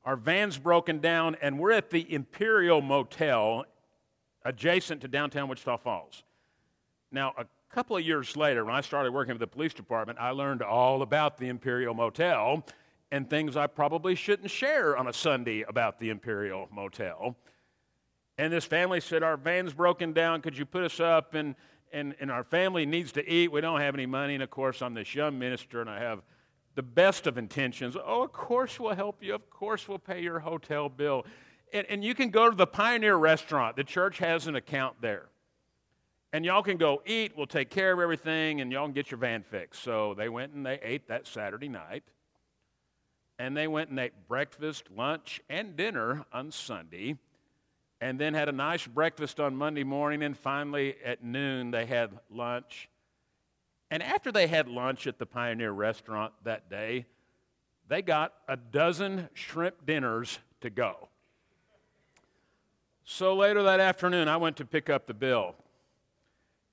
our 0.07 0.17
van's 0.17 0.57
broken 0.57 0.99
down, 0.99 1.37
and 1.43 1.59
we're 1.59 1.73
at 1.73 1.91
the 1.91 2.11
Imperial 2.11 2.81
Motel 2.81 3.67
adjacent 4.47 5.03
to 5.03 5.09
downtown 5.09 5.51
Wichita 5.51 5.77
Falls. 5.77 6.23
Now, 7.13 7.35
a 7.37 7.45
couple 7.69 7.95
of 7.95 8.03
years 8.03 8.39
later, 8.39 8.65
when 8.65 8.75
I 8.75 8.81
started 8.81 9.13
working 9.13 9.35
with 9.35 9.41
the 9.41 9.47
police 9.47 9.75
department, 9.75 10.19
I 10.19 10.31
learned 10.31 10.63
all 10.63 11.03
about 11.03 11.37
the 11.37 11.49
Imperial 11.49 11.93
Motel 11.93 12.65
and 13.11 13.29
things 13.29 13.57
I 13.57 13.67
probably 13.67 14.15
shouldn't 14.15 14.51
share 14.51 14.97
on 14.97 15.07
a 15.07 15.13
Sunday 15.13 15.63
about 15.63 16.01
the 16.01 16.11
Imperial 16.11 16.69
Motel. 16.73 17.37
And 18.39 18.53
this 18.53 18.65
family 18.65 19.01
said, 19.01 19.23
Our 19.23 19.37
van's 19.37 19.73
broken 19.73 20.13
down. 20.13 20.43
Could 20.43 20.59
you 20.59 20.67
put 20.67 20.85
us 20.85 21.01
up? 21.01 21.35
And, 21.35 21.55
and, 21.93 22.15
and 22.21 22.31
our 22.31 22.45
family 22.45 22.85
needs 22.85 23.13
to 23.13 23.29
eat. 23.29 23.53
We 23.53 23.61
don't 23.61 23.81
have 23.81 23.95
any 23.95 24.07
money. 24.07 24.35
And 24.35 24.43
of 24.43 24.51
course, 24.51 24.83
I'm 24.83 24.95
this 24.95 25.15
young 25.15 25.39
minister 25.39 25.81
and 25.81 25.89
I 25.89 26.01
have 26.01 26.23
the 26.75 26.83
best 26.83 27.27
of 27.27 27.39
intentions. 27.39 27.97
Oh, 27.97 28.25
of 28.25 28.33
course, 28.33 28.79
we'll 28.79 28.95
help 28.95 29.23
you. 29.23 29.35
Of 29.35 29.49
course, 29.49 29.89
we'll 29.89 29.99
pay 29.99 30.21
your 30.21 30.41
hotel 30.41 30.89
bill. 30.89 31.25
And, 31.73 31.87
and 31.89 32.05
you 32.05 32.15
can 32.15 32.31
go 32.31 32.51
to 32.51 32.57
the 32.57 32.67
Pioneer 32.67 33.17
Restaurant. 33.17 33.77
The 33.77 33.85
church 33.85 34.19
has 34.19 34.47
an 34.47 34.57
account 34.57 34.97
there 35.01 35.29
and 36.33 36.45
y'all 36.45 36.63
can 36.63 36.77
go 36.77 37.03
eat. 37.07 37.33
We'll 37.35 37.47
take 37.47 37.71
care 37.71 37.93
of 37.93 37.99
everything, 37.99 38.61
and 38.61 38.71
y'all 38.71 38.85
can 38.85 38.93
get 38.93 39.11
your 39.11 39.17
van 39.17 39.43
fixed. 39.43 39.83
So 39.83 40.13
they 40.13 40.29
went 40.29 40.53
and 40.53 40.67
they 40.67 40.79
ate 40.83 41.09
that 41.09 41.27
Saturday 41.27 41.69
night. 41.69 42.05
And 43.39 43.57
they 43.57 43.67
went 43.67 43.91
and 43.91 43.99
ate 43.99 44.29
breakfast, 44.29 44.85
lunch, 44.95 45.41
and 45.49 45.77
dinner 45.77 46.25
on 46.33 46.51
Sunday. 46.51 47.17
And 48.01 48.19
then 48.19 48.35
had 48.35 48.49
a 48.49 48.53
nice 48.53 48.87
breakfast 48.87 49.41
on 49.41 49.57
Monday 49.57 49.85
morning. 49.85 50.23
And 50.23 50.37
finally, 50.37 50.97
at 51.05 51.23
noon, 51.23 51.71
they 51.71 51.87
had 51.87 52.19
lunch. 52.31 52.89
And 53.91 54.03
after 54.03 54.33
they 54.33 54.47
had 54.47 54.69
lunch 54.69 55.07
at 55.07 55.19
the 55.19 55.27
Pioneer 55.27 55.73
restaurant 55.73 56.33
that 56.45 56.69
day, 56.71 57.07
they 57.89 58.03
got 58.03 58.33
a 58.49 58.57
dozen 58.57 59.29
shrimp 59.35 59.87
dinners 59.87 60.39
to 60.61 60.71
go. 60.71 61.09
So 63.05 63.37
later 63.37 63.63
that 63.63 63.79
afternoon, 63.79 64.29
I 64.29 64.37
went 64.37 64.57
to 64.57 64.65
pick 64.65 64.91
up 64.91 65.07
the 65.07 65.15
bill 65.15 65.55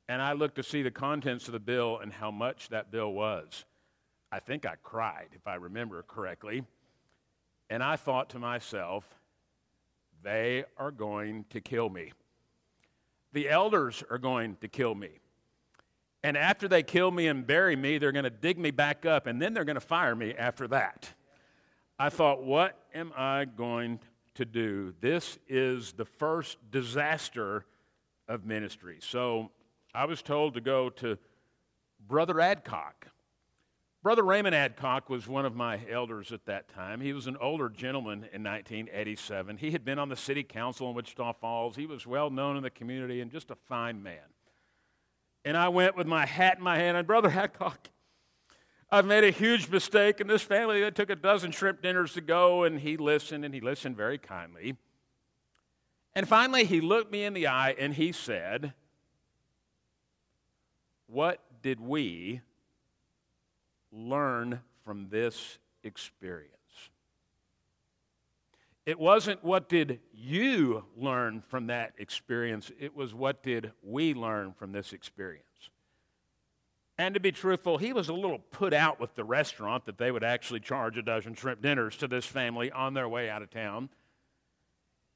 and 0.10 0.22
I 0.22 0.34
looked 0.34 0.56
to 0.56 0.64
see 0.64 0.82
the 0.82 0.92
contents 0.92 1.48
of 1.48 1.54
the 1.54 1.60
bill 1.60 2.00
and 2.00 2.12
how 2.12 2.32
much 2.32 2.70
that 2.70 2.92
bill 2.92 3.14
was. 3.14 3.66
I 4.34 4.40
think 4.40 4.66
I 4.66 4.74
cried, 4.82 5.28
if 5.34 5.46
I 5.48 5.56
remember 5.56 6.02
correctly. 6.08 6.64
And 7.70 7.84
I 7.84 7.98
thought 7.98 8.32
to 8.32 8.40
myself, 8.40 9.06
they 10.24 10.64
are 10.76 10.90
going 10.90 11.46
to 11.52 11.62
kill 11.62 11.88
me. 11.88 12.14
The 13.34 13.48
elders 13.48 14.04
are 14.10 14.18
going 14.18 14.56
to 14.62 14.68
kill 14.68 14.96
me. 14.96 15.20
And 16.24 16.36
after 16.36 16.68
they 16.68 16.82
kill 16.82 17.12
me 17.12 17.28
and 17.28 17.46
bury 17.46 17.76
me, 17.76 18.00
they're 18.00 18.12
going 18.12 18.24
to 18.24 18.32
dig 18.32 18.58
me 18.58 18.72
back 18.72 19.06
up, 19.06 19.28
and 19.28 19.40
then 19.40 19.54
they're 19.54 19.66
going 19.66 19.76
to 19.76 19.80
fire 19.80 20.16
me 20.16 20.34
after 20.34 20.68
that. 20.70 21.14
I 22.00 22.10
thought, 22.10 22.42
what 22.42 22.76
am 22.96 23.14
I 23.16 23.46
going 23.46 24.00
to 24.34 24.46
do? 24.46 24.96
This 25.00 25.38
is 25.48 25.94
the 25.94 26.06
first 26.06 26.58
disaster 26.72 27.66
of 28.28 28.48
ministry. 28.48 28.98
So 29.00 29.52
I 29.94 30.06
was 30.06 30.24
told 30.24 30.56
to 30.56 30.62
go 30.62 30.90
to 30.90 31.20
Brother 32.08 32.42
Adcock. 32.42 33.10
Brother 34.04 34.24
Raymond 34.24 34.54
Adcock 34.54 35.10
was 35.10 35.30
one 35.30 35.46
of 35.46 35.56
my 35.56 35.80
elders 35.90 36.34
at 36.34 36.46
that 36.46 36.68
time. 36.68 37.00
He 37.00 37.14
was 37.14 37.26
an 37.26 37.38
older 37.38 37.70
gentleman 37.70 38.28
in 38.34 38.44
1987. 38.44 39.56
He 39.56 39.72
had 39.72 39.86
been 39.86 39.98
on 39.98 40.10
the 40.10 40.18
city 40.18 40.44
council 40.44 40.90
in 40.90 40.96
Wichita 40.96 41.32
Falls. 41.40 41.78
He 41.78 41.86
was 41.86 42.06
well 42.06 42.30
known 42.30 42.58
in 42.58 42.64
the 42.64 42.70
community 42.70 43.22
and 43.22 43.32
just 43.32 43.50
a 43.50 43.56
fine 43.56 44.04
man. 44.04 44.20
And 45.46 45.56
I 45.56 45.70
went 45.70 45.96
with 45.96 46.06
my 46.06 46.26
hat 46.26 46.58
in 46.58 46.64
my 46.66 46.76
hand, 46.78 46.98
and 46.98 47.08
Brother 47.08 47.30
Adcock, 47.34 47.88
I've 48.92 49.06
made 49.06 49.24
a 49.24 49.32
huge 49.32 49.70
mistake 49.70 50.20
in 50.20 50.28
this 50.28 50.42
family. 50.42 50.82
They 50.82 50.92
took 50.92 51.10
a 51.10 51.16
dozen 51.16 51.52
shrimp 51.52 51.82
dinners 51.82 52.12
to 52.16 52.22
go, 52.22 52.64
and 52.64 52.82
he 52.82 52.98
listened, 52.98 53.46
and 53.46 53.54
he 53.54 53.62
listened 53.62 53.96
very 53.96 54.18
kindly. 54.18 54.76
And 56.14 56.28
finally, 56.28 56.66
he 56.66 56.82
looked 56.82 57.10
me 57.10 57.24
in 57.24 57.34
the 57.34 57.48
eye 57.48 57.74
and 57.80 57.94
he 57.94 58.12
said, 58.12 58.74
what 61.08 61.40
did 61.62 61.80
we 61.80 62.42
learn 63.94 64.62
from 64.84 65.08
this 65.10 65.60
experience? 65.84 66.50
It 68.86 69.00
wasn't 69.00 69.44
what 69.44 69.70
did 69.70 70.00
you 70.14 70.84
learn 70.98 71.42
from 71.48 71.68
that 71.68 71.94
experience, 71.98 72.72
it 72.80 72.96
was 72.96 73.14
what 73.14 73.42
did 73.42 73.72
we 73.82 74.14
learn 74.14 74.54
from 74.54 74.74
this 74.74 74.92
experience. 74.92 75.46
And 76.98 77.14
to 77.14 77.20
be 77.20 77.32
truthful, 77.32 77.78
he 77.78 77.94
was 77.94 78.10
a 78.10 78.14
little 78.14 78.40
put 78.40 78.74
out 78.74 79.00
with 79.00 79.16
the 79.16 79.24
restaurant 79.24 79.86
that 79.86 79.98
they 79.98 80.12
would 80.12 80.24
actually 80.24 80.60
charge 80.60 80.98
a 80.98 81.02
dozen 81.02 81.34
shrimp 81.34 81.62
dinners 81.62 81.98
to 81.98 82.08
this 82.08 82.26
family 82.26 82.72
on 82.72 82.94
their 82.94 83.10
way 83.10 83.30
out 83.30 83.42
of 83.42 83.50
town. 83.50 83.90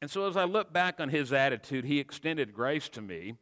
And 0.02 0.10
so 0.10 0.28
as 0.28 0.38
I 0.38 0.46
look 0.46 0.72
back 0.72 1.00
on 1.00 1.10
his 1.10 1.34
attitude, 1.34 1.86
he 1.86 2.00
extended 2.00 2.54
grace 2.54 2.90
to 2.90 3.02
me 3.02 3.36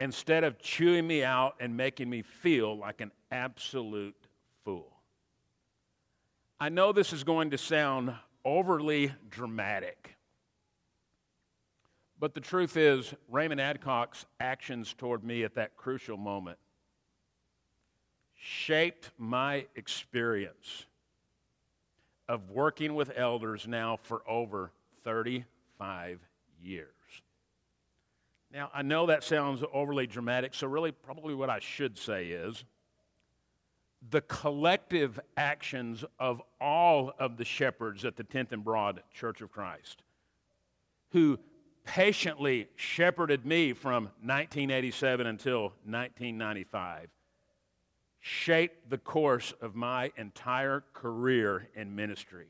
instead 0.00 0.44
of 0.44 0.58
chewing 0.58 1.06
me 1.06 1.24
out 1.24 1.56
and 1.60 1.76
making 1.76 2.08
me 2.08 2.22
feel 2.22 2.76
like 2.76 3.00
an 3.00 3.10
absolute 3.30 4.16
fool. 4.64 4.92
I 6.60 6.68
know 6.68 6.92
this 6.92 7.12
is 7.12 7.24
going 7.24 7.50
to 7.50 7.58
sound 7.58 8.14
overly 8.44 9.12
dramatic, 9.30 10.16
but 12.20 12.34
the 12.34 12.40
truth 12.40 12.76
is, 12.76 13.14
Raymond 13.28 13.60
Adcock's 13.60 14.26
actions 14.40 14.92
toward 14.92 15.22
me 15.22 15.44
at 15.44 15.54
that 15.54 15.76
crucial 15.76 16.16
moment 16.16 16.58
shaped 18.34 19.10
my 19.18 19.66
experience 19.76 20.86
of 22.28 22.50
working 22.50 22.94
with 22.94 23.12
elders 23.16 23.66
now 23.66 23.98
for 24.02 24.22
over 24.28 24.70
35 25.04 26.20
years. 26.60 26.97
Now, 28.52 28.70
I 28.72 28.82
know 28.82 29.06
that 29.06 29.24
sounds 29.24 29.62
overly 29.72 30.06
dramatic, 30.06 30.54
so 30.54 30.66
really, 30.66 30.92
probably 30.92 31.34
what 31.34 31.50
I 31.50 31.58
should 31.58 31.98
say 31.98 32.28
is 32.28 32.64
the 34.10 34.20
collective 34.22 35.18
actions 35.36 36.04
of 36.18 36.40
all 36.60 37.12
of 37.18 37.36
the 37.36 37.44
shepherds 37.44 38.04
at 38.04 38.16
the 38.16 38.24
10th 38.24 38.52
and 38.52 38.64
Broad 38.64 39.02
Church 39.12 39.40
of 39.40 39.50
Christ 39.50 40.02
who 41.10 41.38
patiently 41.84 42.68
shepherded 42.76 43.46
me 43.46 43.72
from 43.72 44.04
1987 44.20 45.26
until 45.26 45.62
1995 45.84 47.08
shaped 48.20 48.90
the 48.90 48.98
course 48.98 49.54
of 49.62 49.74
my 49.74 50.12
entire 50.16 50.84
career 50.92 51.68
in 51.74 51.94
ministry. 51.94 52.48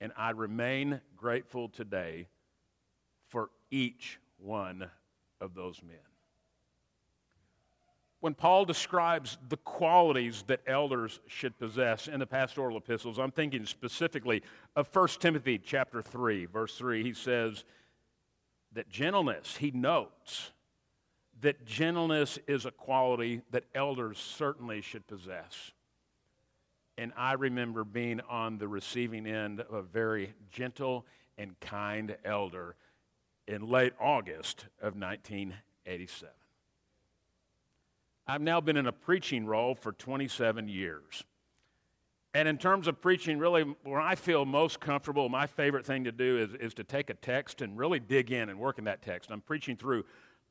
And 0.00 0.12
I 0.16 0.30
remain 0.30 1.00
grateful 1.16 1.68
today 1.68 2.28
for 3.28 3.50
each 3.70 4.18
one 4.38 4.90
of 5.40 5.54
those 5.54 5.82
men. 5.82 5.96
When 8.20 8.34
Paul 8.34 8.64
describes 8.64 9.38
the 9.48 9.58
qualities 9.58 10.42
that 10.46 10.60
elders 10.66 11.20
should 11.26 11.58
possess 11.58 12.08
in 12.08 12.20
the 12.20 12.26
pastoral 12.26 12.76
epistles, 12.76 13.18
I'm 13.18 13.30
thinking 13.30 13.66
specifically 13.66 14.42
of 14.74 14.88
1 14.94 15.08
Timothy 15.20 15.58
chapter 15.58 16.02
3, 16.02 16.46
verse 16.46 16.76
3. 16.76 17.02
He 17.02 17.12
says 17.12 17.64
that 18.72 18.88
gentleness, 18.88 19.56
he 19.56 19.70
notes 19.70 20.50
that 21.40 21.66
gentleness 21.66 22.38
is 22.48 22.64
a 22.64 22.70
quality 22.70 23.42
that 23.50 23.64
elders 23.74 24.18
certainly 24.18 24.80
should 24.80 25.06
possess. 25.06 25.72
And 26.98 27.12
I 27.16 27.34
remember 27.34 27.84
being 27.84 28.20
on 28.22 28.56
the 28.56 28.68
receiving 28.68 29.26
end 29.26 29.60
of 29.60 29.74
a 29.74 29.82
very 29.82 30.32
gentle 30.50 31.04
and 31.36 31.58
kind 31.60 32.16
elder 32.24 32.74
in 33.46 33.68
late 33.68 33.92
August 34.00 34.66
of 34.80 34.94
1987. 34.96 36.28
I've 38.26 38.40
now 38.40 38.60
been 38.60 38.76
in 38.76 38.86
a 38.86 38.92
preaching 38.92 39.46
role 39.46 39.74
for 39.74 39.92
27 39.92 40.68
years. 40.68 41.22
And 42.34 42.48
in 42.48 42.58
terms 42.58 42.86
of 42.86 43.00
preaching, 43.00 43.38
really, 43.38 43.62
where 43.84 44.00
I 44.00 44.14
feel 44.14 44.44
most 44.44 44.80
comfortable, 44.80 45.28
my 45.28 45.46
favorite 45.46 45.86
thing 45.86 46.04
to 46.04 46.12
do 46.12 46.38
is, 46.38 46.54
is 46.60 46.74
to 46.74 46.84
take 46.84 47.08
a 47.08 47.14
text 47.14 47.62
and 47.62 47.78
really 47.78 48.00
dig 48.00 48.30
in 48.30 48.48
and 48.48 48.58
work 48.58 48.78
in 48.78 48.84
that 48.84 49.00
text. 49.00 49.30
I'm 49.30 49.40
preaching 49.40 49.76
through 49.76 50.04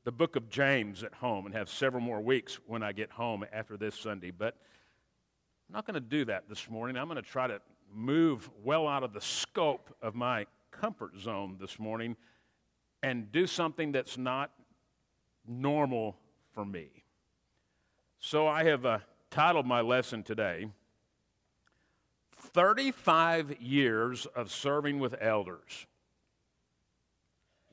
the 0.03 0.11
book 0.11 0.35
of 0.35 0.49
James 0.49 1.03
at 1.03 1.13
home 1.15 1.45
and 1.45 1.53
have 1.53 1.69
several 1.69 2.01
more 2.01 2.21
weeks 2.21 2.59
when 2.65 2.81
I 2.81 2.91
get 2.91 3.11
home 3.11 3.45
after 3.51 3.77
this 3.77 3.93
Sunday. 3.93 4.31
But 4.31 4.55
I'm 5.67 5.75
not 5.75 5.85
going 5.85 5.95
to 5.95 5.99
do 5.99 6.25
that 6.25 6.47
this 6.47 6.69
morning. 6.69 6.97
I'm 6.97 7.07
going 7.07 7.21
to 7.21 7.29
try 7.29 7.47
to 7.47 7.59
move 7.93 8.49
well 8.63 8.87
out 8.87 9.03
of 9.03 9.13
the 9.13 9.21
scope 9.21 9.95
of 10.01 10.15
my 10.15 10.45
comfort 10.71 11.17
zone 11.19 11.57
this 11.59 11.77
morning 11.77 12.15
and 13.05 13.31
do 13.31 13.45
something 13.45 13.91
that's 13.91 14.17
not 14.17 14.49
normal 15.47 16.17
for 16.55 16.65
me. 16.65 16.87
So 18.17 18.47
I 18.47 18.63
have 18.63 18.83
uh, 18.83 18.97
titled 19.29 19.67
my 19.67 19.81
lesson 19.81 20.23
today 20.23 20.69
35 22.31 23.61
Years 23.61 24.25
of 24.35 24.51
Serving 24.51 24.97
with 24.97 25.13
Elders. 25.21 25.85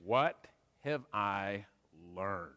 What 0.05 0.37
have 0.85 1.01
I 1.15 1.65
learned? 2.15 2.53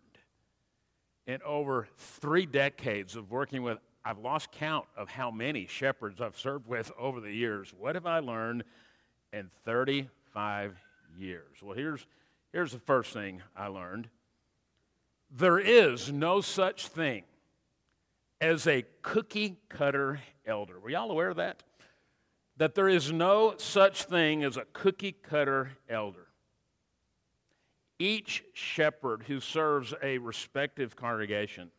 In 1.27 1.39
over 1.46 1.88
three 1.96 2.46
decades 2.46 3.15
of 3.15 3.32
working 3.32 3.63
with, 3.63 3.77
I've 4.03 4.20
lost 4.20 4.51
count 4.51 4.86
of 4.98 5.08
how 5.08 5.32
many 5.32 5.65
shepherds 5.65 6.20
I've 6.20 6.38
served 6.38 6.67
with 6.67 6.91
over 7.00 7.22
the 7.22 7.32
years. 7.32 7.74
What 7.79 7.96
have 7.96 8.05
I 8.05 8.20
learned 8.20 8.65
in 9.32 9.50
35 9.63 10.75
years? 11.17 11.63
Well, 11.63 11.74
here's, 11.74 12.05
here's 12.56 12.72
the 12.72 12.80
first 12.80 13.12
thing 13.12 13.42
I 13.54 13.68
learned 13.68 14.08
there 15.30 15.60
is 15.60 16.10
no 16.10 16.40
such 16.40 16.88
thing 16.88 17.26
as 18.40 18.66
a 18.66 18.86
cookie 19.02 19.58
cutter 19.68 20.22
elder. 20.46 20.80
Were 20.80 20.90
y'all 20.90 21.12
aware 21.12 21.32
of 21.32 21.36
that? 21.36 21.64
That 22.56 22.74
there 22.74 22.88
is 22.88 23.12
no 23.12 23.56
such 23.58 24.04
thing 24.04 24.42
as 24.46 24.56
a 24.56 24.64
cookie 24.72 25.12
cutter 25.12 25.72
elder. 25.90 26.28
Each 28.00 28.42
shepherd 28.54 29.24
who 29.28 29.42
serves 29.42 29.94
a 30.02 30.20
respective 30.20 30.96
congregation 30.96 31.72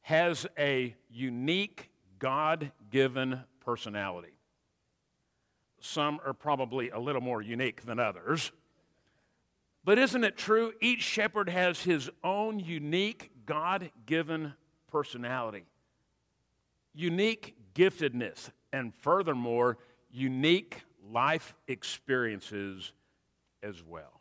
has 0.00 0.44
a 0.58 0.96
unique 1.08 1.90
God 2.18 2.72
given 2.90 3.44
personality. 3.60 4.34
Some 5.80 6.18
are 6.26 6.34
probably 6.34 6.90
a 6.90 6.98
little 6.98 7.22
more 7.22 7.42
unique 7.42 7.86
than 7.86 8.00
others. 8.00 8.50
But 9.86 10.00
isn't 10.00 10.24
it 10.24 10.36
true? 10.36 10.72
Each 10.80 11.00
shepherd 11.00 11.48
has 11.48 11.84
his 11.84 12.10
own 12.24 12.58
unique 12.58 13.30
God 13.46 13.92
given 14.04 14.54
personality, 14.90 15.62
unique 16.92 17.54
giftedness, 17.72 18.50
and 18.72 18.92
furthermore, 18.92 19.78
unique 20.10 20.82
life 21.08 21.54
experiences 21.68 22.90
as 23.62 23.80
well. 23.80 24.20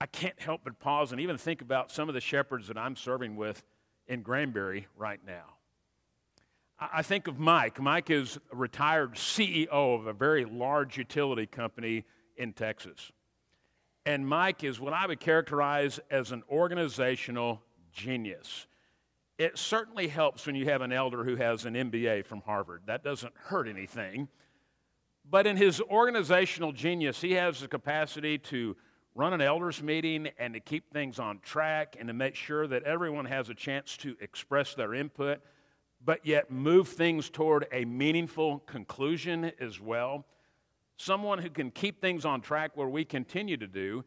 I 0.00 0.06
can't 0.06 0.40
help 0.40 0.62
but 0.64 0.80
pause 0.80 1.12
and 1.12 1.20
even 1.20 1.38
think 1.38 1.62
about 1.62 1.92
some 1.92 2.08
of 2.08 2.14
the 2.14 2.20
shepherds 2.20 2.66
that 2.66 2.76
I'm 2.76 2.96
serving 2.96 3.36
with 3.36 3.62
in 4.08 4.22
Granbury 4.22 4.88
right 4.96 5.20
now. 5.24 5.44
I 6.80 7.02
think 7.02 7.28
of 7.28 7.38
Mike. 7.38 7.80
Mike 7.80 8.10
is 8.10 8.36
a 8.52 8.56
retired 8.56 9.14
CEO 9.14 9.68
of 9.70 10.08
a 10.08 10.12
very 10.12 10.44
large 10.44 10.98
utility 10.98 11.46
company 11.46 12.04
in 12.36 12.52
Texas. 12.52 13.12
And 14.08 14.26
Mike 14.26 14.64
is 14.64 14.80
what 14.80 14.94
I 14.94 15.06
would 15.06 15.20
characterize 15.20 16.00
as 16.10 16.32
an 16.32 16.42
organizational 16.50 17.60
genius. 17.92 18.66
It 19.36 19.58
certainly 19.58 20.08
helps 20.08 20.46
when 20.46 20.56
you 20.56 20.64
have 20.64 20.80
an 20.80 20.92
elder 20.92 21.24
who 21.24 21.36
has 21.36 21.66
an 21.66 21.74
MBA 21.74 22.24
from 22.24 22.40
Harvard. 22.40 22.84
That 22.86 23.04
doesn't 23.04 23.34
hurt 23.36 23.68
anything. 23.68 24.28
But 25.28 25.46
in 25.46 25.58
his 25.58 25.82
organizational 25.82 26.72
genius, 26.72 27.20
he 27.20 27.32
has 27.32 27.60
the 27.60 27.68
capacity 27.68 28.38
to 28.38 28.78
run 29.14 29.34
an 29.34 29.42
elders 29.42 29.82
meeting 29.82 30.30
and 30.38 30.54
to 30.54 30.60
keep 30.60 30.90
things 30.90 31.18
on 31.18 31.40
track 31.40 31.94
and 31.98 32.08
to 32.08 32.14
make 32.14 32.34
sure 32.34 32.66
that 32.66 32.84
everyone 32.84 33.26
has 33.26 33.50
a 33.50 33.54
chance 33.54 33.98
to 33.98 34.16
express 34.22 34.72
their 34.72 34.94
input, 34.94 35.40
but 36.02 36.24
yet 36.24 36.50
move 36.50 36.88
things 36.88 37.28
toward 37.28 37.66
a 37.72 37.84
meaningful 37.84 38.60
conclusion 38.60 39.52
as 39.60 39.78
well. 39.78 40.24
Someone 40.98 41.38
who 41.38 41.48
can 41.48 41.70
keep 41.70 42.00
things 42.00 42.24
on 42.24 42.40
track 42.40 42.72
where 42.74 42.88
we 42.88 43.04
continue 43.04 43.56
to 43.56 43.66
do 43.66 44.04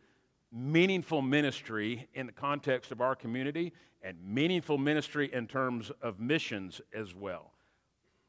meaningful 0.51 1.21
ministry 1.21 2.09
in 2.13 2.25
the 2.25 2.33
context 2.33 2.91
of 2.91 2.99
our 2.99 3.15
community 3.15 3.71
and 4.01 4.17
meaningful 4.21 4.77
ministry 4.77 5.29
in 5.33 5.47
terms 5.47 5.89
of 6.01 6.19
missions 6.19 6.81
as 6.93 7.15
well. 7.15 7.53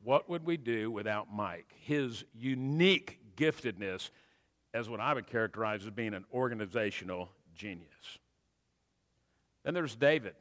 What 0.05 0.31
would 0.31 0.47
we 0.47 0.57
do 0.57 0.91
without 0.91 1.33
Mike? 1.33 1.75
His 1.81 2.25
unique 2.35 3.19
giftedness 3.37 4.11
as 4.73 4.89
what 4.89 5.01
I 5.01 5.13
would 5.13 5.27
characterize 5.27 5.85
as 5.85 5.91
being 5.91 6.15
an 6.15 6.25
organizational 6.33 7.31
genius. 7.55 8.19
Then 9.65 9.75
there's 9.75 9.97
David. 9.97 10.35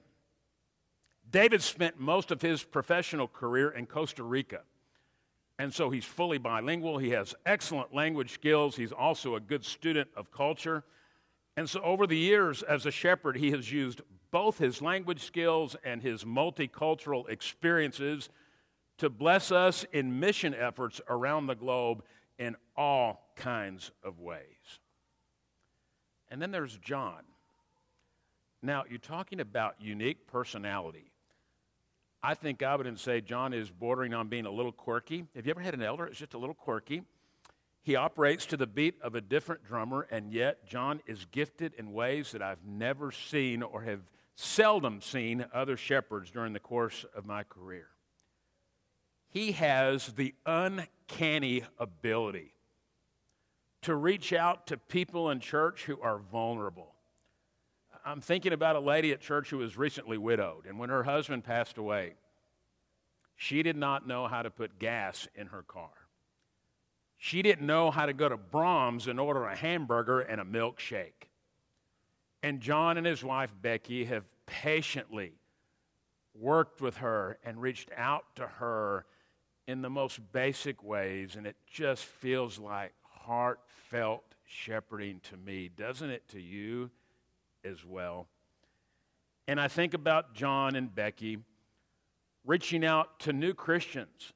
David 1.29 1.63
spent 1.63 1.99
most 1.99 2.29
of 2.29 2.41
his 2.41 2.63
professional 2.63 3.27
career 3.27 3.69
in 3.71 3.87
Costa 3.87 4.23
Rica. 4.23 4.61
And 5.61 5.71
so 5.71 5.91
he's 5.91 6.05
fully 6.05 6.39
bilingual. 6.39 6.97
He 6.97 7.11
has 7.11 7.35
excellent 7.45 7.93
language 7.93 8.31
skills. 8.31 8.75
He's 8.75 8.91
also 8.91 9.35
a 9.35 9.39
good 9.39 9.63
student 9.63 10.09
of 10.17 10.31
culture. 10.31 10.83
And 11.55 11.69
so, 11.69 11.79
over 11.83 12.07
the 12.07 12.17
years, 12.17 12.63
as 12.63 12.87
a 12.87 12.91
shepherd, 12.91 13.37
he 13.37 13.51
has 13.51 13.71
used 13.71 14.01
both 14.31 14.57
his 14.57 14.81
language 14.81 15.23
skills 15.23 15.75
and 15.83 16.01
his 16.01 16.23
multicultural 16.23 17.29
experiences 17.29 18.29
to 18.97 19.07
bless 19.07 19.51
us 19.51 19.85
in 19.93 20.19
mission 20.19 20.55
efforts 20.55 20.99
around 21.07 21.45
the 21.45 21.53
globe 21.53 22.01
in 22.39 22.55
all 22.75 23.31
kinds 23.35 23.91
of 24.03 24.19
ways. 24.19 24.79
And 26.29 26.41
then 26.41 26.49
there's 26.49 26.75
John. 26.79 27.21
Now, 28.63 28.85
you're 28.89 28.97
talking 28.97 29.39
about 29.39 29.75
unique 29.79 30.25
personality. 30.25 31.10
I 32.23 32.35
think 32.35 32.61
I 32.61 32.75
would 32.75 32.99
say 32.99 33.19
John 33.21 33.53
is 33.53 33.71
bordering 33.71 34.13
on 34.13 34.27
being 34.27 34.45
a 34.45 34.51
little 34.51 34.71
quirky. 34.71 35.25
Have 35.35 35.45
you 35.45 35.51
ever 35.51 35.61
had 35.61 35.73
an 35.73 35.81
elder? 35.81 36.05
It's 36.05 36.19
just 36.19 36.35
a 36.35 36.37
little 36.37 36.55
quirky. 36.55 37.01
He 37.83 37.95
operates 37.95 38.45
to 38.47 38.57
the 38.57 38.67
beat 38.67 39.01
of 39.01 39.15
a 39.15 39.21
different 39.21 39.65
drummer, 39.65 40.07
and 40.11 40.31
yet 40.31 40.67
John 40.67 41.01
is 41.07 41.25
gifted 41.31 41.73
in 41.79 41.93
ways 41.93 42.31
that 42.31 42.41
I've 42.43 42.63
never 42.63 43.11
seen 43.11 43.63
or 43.63 43.81
have 43.81 44.01
seldom 44.35 45.01
seen 45.01 45.45
other 45.51 45.77
shepherds 45.77 46.29
during 46.29 46.53
the 46.53 46.59
course 46.59 47.05
of 47.15 47.25
my 47.25 47.43
career. 47.43 47.87
He 49.29 49.53
has 49.53 50.07
the 50.13 50.35
uncanny 50.45 51.63
ability 51.79 52.53
to 53.81 53.95
reach 53.95 54.31
out 54.31 54.67
to 54.67 54.77
people 54.77 55.31
in 55.31 55.39
church 55.39 55.85
who 55.85 55.99
are 56.01 56.19
vulnerable. 56.19 56.93
I'm 58.03 58.21
thinking 58.21 58.53
about 58.53 58.75
a 58.75 58.79
lady 58.79 59.11
at 59.11 59.21
church 59.21 59.49
who 59.49 59.59
was 59.59 59.77
recently 59.77 60.17
widowed, 60.17 60.65
and 60.65 60.79
when 60.79 60.89
her 60.89 61.03
husband 61.03 61.43
passed 61.43 61.77
away, 61.77 62.13
she 63.35 63.63
did 63.63 63.75
not 63.75 64.07
know 64.07 64.27
how 64.27 64.41
to 64.41 64.49
put 64.49 64.79
gas 64.79 65.27
in 65.35 65.47
her 65.47 65.63
car. 65.63 65.89
She 67.17 67.41
didn't 67.43 67.67
know 67.67 67.91
how 67.91 68.07
to 68.07 68.13
go 68.13 68.27
to 68.27 68.37
Braum's 68.37 69.07
and 69.07 69.19
order 69.19 69.45
a 69.45 69.55
hamburger 69.55 70.21
and 70.21 70.41
a 70.41 70.43
milkshake. 70.43 71.29
And 72.41 72.59
John 72.59 72.97
and 72.97 73.05
his 73.05 73.23
wife 73.23 73.51
Becky 73.61 74.05
have 74.05 74.25
patiently 74.47 75.33
worked 76.33 76.81
with 76.81 76.97
her 76.97 77.37
and 77.43 77.61
reached 77.61 77.91
out 77.95 78.35
to 78.37 78.47
her 78.47 79.05
in 79.67 79.83
the 79.83 79.89
most 79.89 80.19
basic 80.31 80.83
ways, 80.83 81.35
and 81.35 81.45
it 81.45 81.55
just 81.71 82.05
feels 82.05 82.57
like 82.57 82.93
heartfelt 83.03 84.23
shepherding 84.43 85.19
to 85.29 85.37
me. 85.37 85.69
Doesn't 85.69 86.09
it 86.09 86.27
to 86.29 86.41
you 86.41 86.89
as 87.63 87.85
well? 87.85 88.27
And 89.47 89.59
I 89.59 89.67
think 89.67 89.93
about 89.93 90.33
John 90.33 90.75
and 90.75 90.93
Becky, 90.93 91.39
reaching 92.45 92.85
out 92.85 93.19
to 93.21 93.33
new 93.33 93.53
Christians 93.53 94.33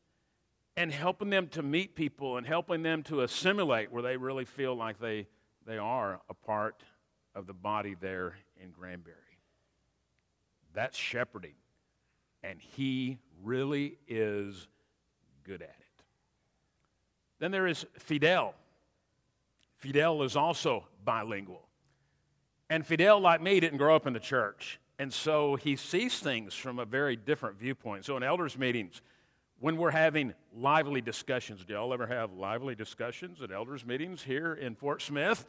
and 0.78 0.92
helping 0.92 1.30
them 1.30 1.48
to 1.50 1.64
meet 1.64 1.96
people 1.96 2.38
and 2.38 2.46
helping 2.46 2.84
them 2.84 3.04
to 3.04 3.22
assimilate 3.22 3.92
where 3.92 4.04
they 4.04 4.18
really 4.18 4.46
feel 4.46 4.76
like 4.76 5.00
they, 5.00 5.28
they 5.66 5.78
are 5.78 6.20
a 6.30 6.34
part 6.34 6.84
of 7.34 7.48
the 7.48 7.54
body 7.54 7.96
there 8.00 8.36
in 8.62 8.72
Granbury. 8.72 9.16
That's 10.74 10.98
shepherding. 10.98 11.56
And 12.44 12.60
he 12.60 13.18
really 13.44 13.98
is 14.08 14.68
good 15.44 15.62
at 15.62 15.70
it. 15.70 16.04
Then 17.40 17.52
there 17.52 17.68
is 17.68 17.86
Fidel. 17.98 18.54
Fidel 19.78 20.24
is 20.24 20.36
also 20.36 20.88
bilingual. 21.04 21.68
And 22.70 22.86
Fidel, 22.86 23.20
like 23.20 23.42
me, 23.42 23.60
didn't 23.60 23.78
grow 23.78 23.96
up 23.96 24.08
in 24.08 24.14
the 24.14 24.20
church. 24.20 24.80
And 24.98 25.14
so 25.14 25.56
he 25.56 25.76
sees 25.76 26.20
things 26.20 26.54
from 26.54 26.80
a 26.80 26.86
very 26.86 27.16
different 27.16 27.60
viewpoint. 27.60 28.06
So 28.06 28.18
in 28.18 28.24
elders' 28.24 28.58
meetings, 28.58 29.02
when 29.60 29.78
we're 29.78 29.92
having 29.92 30.34
lively 30.56 31.02
discussions, 31.02 31.66
do 31.66 31.74
y'all 31.74 31.94
ever 31.94 32.08
have 32.08 32.34
lively 32.34 32.76
discussions 32.76 33.42
at 33.42 33.52
elders' 33.52 33.86
meetings 33.86 34.24
here 34.24 34.54
in 34.54 34.76
Fort 34.76 35.02
Smith? 35.02 35.46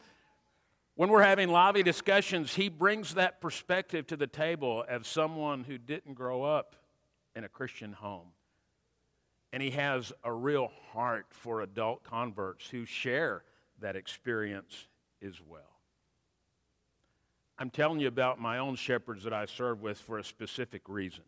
When 0.95 1.09
we're 1.09 1.23
having 1.23 1.49
lively 1.49 1.83
discussions, 1.83 2.55
he 2.55 2.69
brings 2.69 3.13
that 3.15 3.39
perspective 3.39 4.07
to 4.07 4.17
the 4.17 4.27
table 4.27 4.83
as 4.89 5.07
someone 5.07 5.63
who 5.63 5.77
didn't 5.77 6.15
grow 6.15 6.43
up 6.43 6.75
in 7.35 7.43
a 7.43 7.49
Christian 7.49 7.93
home. 7.93 8.29
And 9.53 9.61
he 9.63 9.71
has 9.71 10.11
a 10.23 10.33
real 10.33 10.71
heart 10.91 11.27
for 11.29 11.61
adult 11.61 12.03
converts 12.03 12.67
who 12.69 12.85
share 12.85 13.43
that 13.79 13.95
experience 13.95 14.87
as 15.25 15.35
well. 15.47 15.76
I'm 17.59 17.69
telling 17.71 17.99
you 17.99 18.07
about 18.07 18.39
my 18.39 18.59
own 18.59 18.75
shepherds 18.75 19.23
that 19.23 19.33
I 19.33 19.45
serve 19.45 19.81
with 19.81 19.97
for 19.97 20.19
a 20.19 20.23
specific 20.23 20.83
reason. 20.87 21.23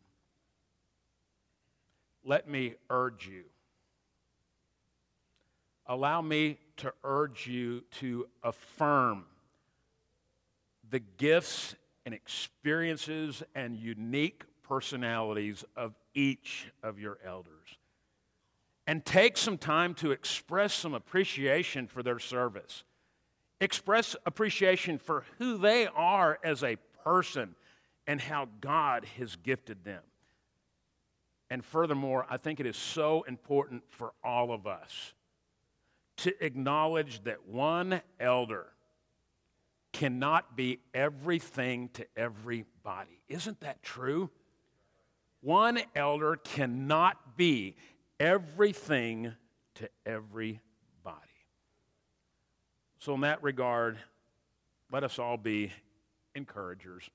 Let 2.24 2.48
me 2.48 2.76
urge 2.90 3.28
you. 3.28 3.46
Allow 5.88 6.22
me 6.22 6.60
to 6.78 6.94
urge 7.04 7.48
you 7.48 7.84
to 8.00 8.28
affirm 8.44 9.26
the 10.92 11.00
gifts 11.00 11.76
and 12.06 12.14
experiences 12.14 13.42
and 13.56 13.76
unique 13.76 14.44
personalities 14.62 15.66
of 15.76 15.96
each 16.14 16.72
of 16.84 17.00
your 17.00 17.18
elders. 17.26 17.78
And 18.86 19.04
take 19.04 19.36
some 19.36 19.58
time 19.58 19.96
to 19.96 20.12
express 20.12 20.74
some 20.74 20.94
appreciation 20.94 21.88
for 21.88 22.04
their 22.04 22.20
service 22.20 22.84
express 23.62 24.16
appreciation 24.26 24.98
for 24.98 25.26
who 25.38 25.58
they 25.58 25.88
are 25.88 26.40
as 26.44 26.64
a 26.64 26.78
person 27.04 27.56
and 28.08 28.20
how 28.20 28.48
God 28.62 29.06
has 29.18 29.36
gifted 29.36 29.84
them. 29.84 30.02
And 31.50 31.66
furthermore, 31.66 32.26
I 32.30 32.38
think 32.38 32.60
it 32.60 32.66
is 32.66 32.78
so 32.78 33.24
important 33.24 33.84
for 33.90 34.14
all 34.24 34.52
of 34.52 34.68
us 34.68 35.14
to 36.18 36.46
acknowledge 36.46 37.24
that 37.24 37.48
one 37.48 38.02
elder 38.20 38.68
cannot 39.94 40.56
be 40.56 40.80
everything 40.94 41.90
to 41.94 42.06
everybody. 42.16 43.22
Isn't 43.28 43.62
that 43.62 43.82
true? 43.82 44.30
One 45.42 45.80
elder 45.96 46.36
cannot 46.36 47.38
be 47.38 47.76
everything 48.20 49.34
to 49.76 49.90
everybody. 50.06 50.62
So, 53.00 53.14
in 53.14 53.22
that 53.22 53.42
regard, 53.42 53.98
let 54.92 55.04
us 55.04 55.20
all 55.20 55.38
be 55.38 55.72
encouragers. 56.36 57.10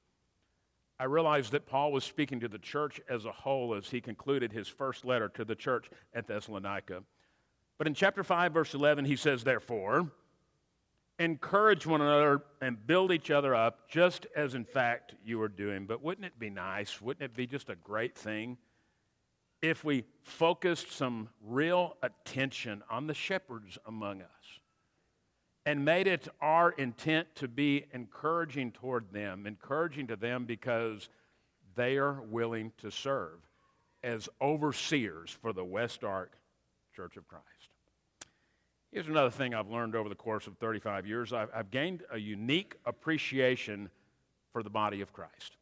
I 0.98 1.04
realize 1.04 1.50
that 1.50 1.66
Paul 1.66 1.92
was 1.92 2.04
speaking 2.04 2.40
to 2.40 2.48
the 2.48 2.58
church 2.58 3.00
as 3.08 3.26
a 3.26 3.32
whole 3.32 3.74
as 3.74 3.88
he 3.90 4.00
concluded 4.00 4.52
his 4.52 4.66
first 4.66 5.04
letter 5.04 5.28
to 5.30 5.44
the 5.44 5.54
church 5.54 5.90
at 6.14 6.26
Thessalonica. 6.26 7.02
But 7.76 7.86
in 7.86 7.94
chapter 7.94 8.22
5, 8.22 8.52
verse 8.52 8.74
11, 8.74 9.04
he 9.04 9.16
says, 9.16 9.44
Therefore, 9.44 10.10
encourage 11.18 11.86
one 11.86 12.00
another 12.00 12.42
and 12.60 12.86
build 12.86 13.12
each 13.12 13.30
other 13.30 13.54
up, 13.54 13.88
just 13.88 14.26
as 14.34 14.54
in 14.54 14.64
fact 14.64 15.14
you 15.24 15.42
are 15.42 15.48
doing. 15.48 15.86
But 15.86 16.02
wouldn't 16.02 16.24
it 16.24 16.38
be 16.38 16.48
nice? 16.48 17.02
Wouldn't 17.02 17.24
it 17.24 17.36
be 17.36 17.46
just 17.46 17.68
a 17.68 17.76
great 17.76 18.16
thing 18.16 18.56
if 19.60 19.84
we 19.84 20.04
focused 20.22 20.92
some 20.92 21.28
real 21.42 21.96
attention 22.02 22.82
on 22.88 23.06
the 23.06 23.14
shepherds 23.14 23.78
among 23.86 24.22
us? 24.22 24.60
And 25.66 25.84
made 25.84 26.06
it 26.06 26.28
our 26.40 26.70
intent 26.72 27.34
to 27.36 27.48
be 27.48 27.86
encouraging 27.92 28.72
toward 28.72 29.10
them, 29.12 29.46
encouraging 29.46 30.06
to 30.08 30.16
them 30.16 30.44
because 30.44 31.08
they 31.74 31.96
are 31.96 32.20
willing 32.20 32.72
to 32.78 32.90
serve 32.90 33.40
as 34.02 34.28
overseers 34.40 35.30
for 35.30 35.52
the 35.52 35.64
West 35.64 36.04
Ark 36.04 36.32
Church 36.94 37.16
of 37.16 37.26
Christ. 37.26 37.44
Here's 38.92 39.08
another 39.08 39.30
thing 39.30 39.54
I've 39.54 39.70
learned 39.70 39.96
over 39.96 40.08
the 40.08 40.14
course 40.14 40.46
of 40.46 40.56
35 40.58 41.06
years 41.06 41.32
I've, 41.32 41.48
I've 41.54 41.70
gained 41.70 42.04
a 42.12 42.18
unique 42.18 42.76
appreciation 42.84 43.90
for 44.52 44.62
the 44.62 44.70
body 44.70 45.00
of 45.00 45.12
Christ. 45.12 45.56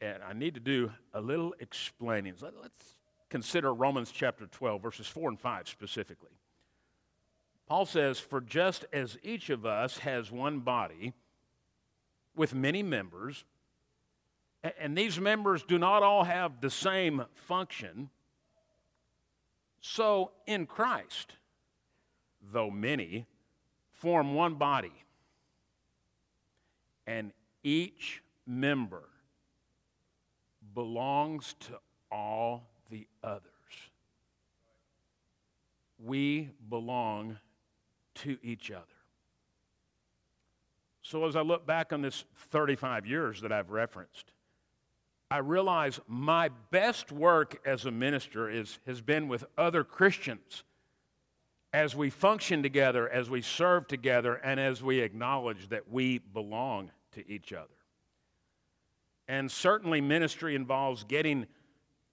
And 0.00 0.22
I 0.22 0.32
need 0.32 0.54
to 0.54 0.60
do 0.60 0.90
a 1.12 1.20
little 1.20 1.54
explaining. 1.58 2.34
Let, 2.40 2.54
let's 2.62 2.94
consider 3.28 3.74
Romans 3.74 4.10
chapter 4.12 4.46
12, 4.46 4.80
verses 4.80 5.06
4 5.06 5.30
and 5.30 5.40
5 5.40 5.68
specifically. 5.68 6.37
Paul 7.68 7.84
says, 7.84 8.18
For 8.18 8.40
just 8.40 8.86
as 8.94 9.18
each 9.22 9.50
of 9.50 9.66
us 9.66 9.98
has 9.98 10.32
one 10.32 10.60
body 10.60 11.12
with 12.34 12.54
many 12.54 12.82
members, 12.82 13.44
and 14.80 14.96
these 14.96 15.20
members 15.20 15.62
do 15.62 15.78
not 15.78 16.02
all 16.02 16.24
have 16.24 16.62
the 16.62 16.70
same 16.70 17.26
function, 17.34 18.08
so 19.82 20.30
in 20.46 20.64
Christ, 20.64 21.32
though 22.52 22.70
many, 22.70 23.26
form 23.92 24.34
one 24.34 24.54
body, 24.54 25.04
and 27.06 27.32
each 27.62 28.22
member 28.46 29.02
belongs 30.74 31.54
to 31.60 31.78
all 32.10 32.70
the 32.90 33.06
others. 33.22 33.42
We 35.98 36.50
belong 36.68 37.38
to 38.18 38.38
each 38.42 38.70
other. 38.70 38.84
So, 41.02 41.26
as 41.26 41.36
I 41.36 41.40
look 41.40 41.66
back 41.66 41.92
on 41.92 42.02
this 42.02 42.24
35 42.50 43.06
years 43.06 43.40
that 43.40 43.52
I've 43.52 43.70
referenced, 43.70 44.32
I 45.30 45.38
realize 45.38 46.00
my 46.06 46.50
best 46.70 47.12
work 47.12 47.60
as 47.64 47.84
a 47.84 47.90
minister 47.90 48.50
is, 48.50 48.78
has 48.86 49.00
been 49.00 49.28
with 49.28 49.44
other 49.56 49.84
Christians 49.84 50.64
as 51.72 51.94
we 51.94 52.08
function 52.08 52.62
together, 52.62 53.08
as 53.08 53.28
we 53.28 53.42
serve 53.42 53.86
together, 53.88 54.34
and 54.34 54.58
as 54.58 54.82
we 54.82 55.00
acknowledge 55.00 55.68
that 55.68 55.90
we 55.90 56.18
belong 56.18 56.90
to 57.12 57.30
each 57.30 57.52
other. 57.52 57.68
And 59.28 59.50
certainly, 59.50 60.00
ministry 60.00 60.54
involves 60.54 61.04
getting 61.04 61.46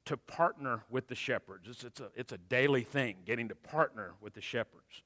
to 0.05 0.17
partner 0.17 0.83
with 0.89 1.07
the 1.07 1.15
shepherds. 1.15 1.67
It's, 1.69 1.83
it's, 1.83 1.99
a, 1.99 2.09
it's 2.15 2.33
a 2.33 2.37
daily 2.37 2.83
thing, 2.83 3.17
getting 3.25 3.47
to 3.47 3.55
partner 3.55 4.13
with 4.21 4.33
the 4.33 4.41
shepherds. 4.41 5.03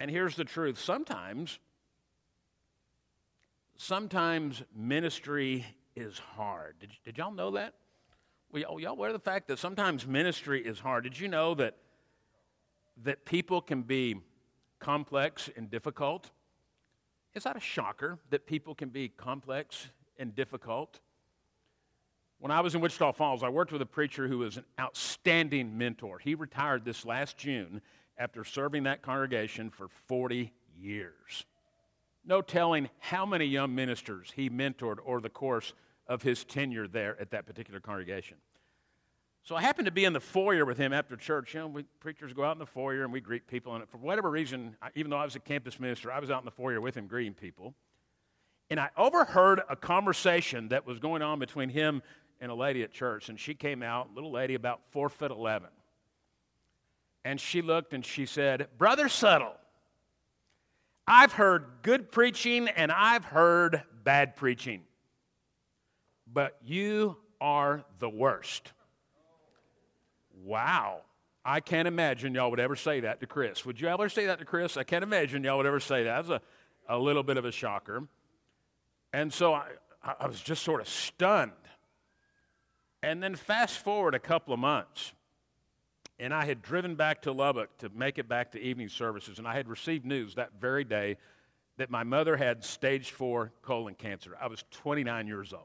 And 0.00 0.10
here's 0.10 0.36
the 0.36 0.44
truth 0.44 0.78
sometimes, 0.78 1.58
sometimes 3.76 4.62
ministry 4.74 5.66
is 5.96 6.18
hard. 6.18 6.76
Did, 6.80 6.90
did 7.04 7.18
y'all 7.18 7.32
know 7.32 7.52
that? 7.52 7.74
Well, 8.50 8.80
y'all 8.80 8.92
aware 8.92 9.10
of 9.10 9.14
the 9.14 9.18
fact 9.18 9.48
that 9.48 9.58
sometimes 9.58 10.06
ministry 10.06 10.64
is 10.64 10.78
hard? 10.78 11.04
Did 11.04 11.18
you 11.18 11.28
know 11.28 11.54
that, 11.56 11.76
that 13.04 13.24
people 13.24 13.60
can 13.60 13.82
be 13.82 14.16
complex 14.78 15.50
and 15.56 15.70
difficult? 15.70 16.30
Is 17.34 17.44
that 17.44 17.56
a 17.56 17.60
shocker 17.60 18.18
that 18.30 18.46
people 18.46 18.74
can 18.74 18.88
be 18.88 19.08
complex 19.08 19.88
and 20.18 20.34
difficult? 20.34 21.00
When 22.40 22.52
I 22.52 22.60
was 22.60 22.74
in 22.74 22.80
Wichita 22.80 23.12
Falls, 23.12 23.42
I 23.42 23.48
worked 23.48 23.72
with 23.72 23.82
a 23.82 23.86
preacher 23.86 24.28
who 24.28 24.38
was 24.38 24.56
an 24.56 24.64
outstanding 24.80 25.76
mentor. 25.76 26.18
He 26.18 26.34
retired 26.34 26.84
this 26.84 27.04
last 27.04 27.36
June, 27.36 27.82
after 28.18 28.44
serving 28.44 28.84
that 28.84 29.02
congregation 29.02 29.70
for 29.70 29.88
40 30.06 30.52
years. 30.78 31.44
No 32.24 32.42
telling 32.42 32.90
how 32.98 33.24
many 33.24 33.46
young 33.46 33.74
ministers 33.74 34.32
he 34.34 34.50
mentored 34.50 34.98
over 35.06 35.20
the 35.20 35.30
course 35.30 35.72
of 36.06 36.22
his 36.22 36.44
tenure 36.44 36.88
there 36.88 37.18
at 37.20 37.30
that 37.30 37.46
particular 37.46 37.80
congregation. 37.80 38.36
So 39.44 39.56
I 39.56 39.62
happened 39.62 39.86
to 39.86 39.92
be 39.92 40.04
in 40.04 40.12
the 40.12 40.20
foyer 40.20 40.66
with 40.66 40.76
him 40.76 40.92
after 40.92 41.16
church. 41.16 41.54
You 41.54 41.60
know, 41.60 41.68
we 41.68 41.84
preachers 42.00 42.34
go 42.34 42.44
out 42.44 42.52
in 42.52 42.58
the 42.58 42.66
foyer 42.66 43.04
and 43.04 43.12
we 43.12 43.20
greet 43.20 43.46
people. 43.46 43.74
And 43.74 43.88
for 43.88 43.96
whatever 43.96 44.30
reason, 44.30 44.76
even 44.94 45.10
though 45.10 45.16
I 45.16 45.24
was 45.24 45.36
a 45.36 45.40
campus 45.40 45.80
minister, 45.80 46.12
I 46.12 46.18
was 46.18 46.30
out 46.30 46.40
in 46.40 46.44
the 46.44 46.50
foyer 46.50 46.80
with 46.80 46.96
him 46.96 47.06
greeting 47.06 47.34
people. 47.34 47.74
And 48.68 48.78
I 48.78 48.90
overheard 48.96 49.62
a 49.70 49.76
conversation 49.76 50.68
that 50.68 50.86
was 50.86 50.98
going 50.98 51.22
on 51.22 51.38
between 51.38 51.70
him 51.70 52.02
and 52.40 52.50
a 52.50 52.54
lady 52.54 52.82
at 52.82 52.92
church. 52.92 53.30
And 53.30 53.40
she 53.40 53.54
came 53.54 53.82
out, 53.82 54.14
little 54.14 54.30
lady 54.30 54.54
about 54.54 54.80
four 54.90 55.08
foot 55.08 55.30
eleven. 55.30 55.70
And 57.24 57.40
she 57.40 57.62
looked 57.62 57.92
and 57.92 58.04
she 58.04 58.26
said, 58.26 58.68
Brother 58.78 59.08
Subtle, 59.08 59.54
I've 61.06 61.32
heard 61.32 61.64
good 61.82 62.12
preaching 62.12 62.68
and 62.68 62.92
I've 62.92 63.24
heard 63.24 63.82
bad 64.04 64.36
preaching, 64.36 64.82
but 66.32 66.56
you 66.64 67.16
are 67.40 67.84
the 67.98 68.08
worst. 68.08 68.72
wow. 70.44 71.02
I 71.44 71.60
can't 71.60 71.88
imagine 71.88 72.34
y'all 72.34 72.50
would 72.50 72.60
ever 72.60 72.76
say 72.76 73.00
that 73.00 73.20
to 73.20 73.26
Chris. 73.26 73.64
Would 73.64 73.80
you 73.80 73.88
ever 73.88 74.10
say 74.10 74.26
that 74.26 74.38
to 74.40 74.44
Chris? 74.44 74.76
I 74.76 74.84
can't 74.84 75.02
imagine 75.02 75.44
y'all 75.44 75.56
would 75.56 75.66
ever 75.66 75.80
say 75.80 76.04
that. 76.04 76.26
That's 76.26 76.42
a, 76.88 76.94
a 76.94 76.98
little 76.98 77.22
bit 77.22 77.38
of 77.38 77.46
a 77.46 77.52
shocker. 77.52 78.06
And 79.14 79.32
so 79.32 79.54
I, 79.54 79.68
I 80.02 80.26
was 80.26 80.40
just 80.40 80.62
sort 80.62 80.82
of 80.82 80.88
stunned. 80.88 81.52
And 83.02 83.22
then 83.22 83.34
fast 83.34 83.78
forward 83.78 84.14
a 84.14 84.18
couple 84.18 84.52
of 84.52 84.60
months, 84.60 85.12
and 86.18 86.34
I 86.34 86.44
had 86.44 86.62
driven 86.62 86.94
back 86.94 87.22
to 87.22 87.32
Lubbock 87.32 87.78
to 87.78 87.88
make 87.90 88.18
it 88.18 88.28
back 88.28 88.52
to 88.52 88.60
evening 88.60 88.88
services, 88.88 89.38
and 89.38 89.46
I 89.46 89.54
had 89.54 89.68
received 89.68 90.04
news 90.04 90.34
that 90.34 90.52
very 90.60 90.84
day 90.84 91.16
that 91.76 91.90
my 91.90 92.02
mother 92.02 92.36
had 92.36 92.64
stage 92.64 93.12
four 93.12 93.52
colon 93.62 93.94
cancer. 93.94 94.36
I 94.40 94.48
was 94.48 94.64
29 94.72 95.26
years 95.26 95.52
old. 95.52 95.62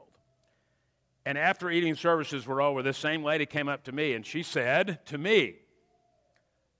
And 1.26 1.36
after 1.36 1.70
evening 1.70 1.96
services 1.96 2.46
were 2.46 2.62
over, 2.62 2.82
this 2.82 2.98
same 2.98 3.24
lady 3.24 3.46
came 3.46 3.68
up 3.68 3.84
to 3.84 3.92
me 3.92 4.12
and 4.12 4.24
she 4.24 4.42
said 4.42 5.04
to 5.06 5.18
me, 5.18 5.56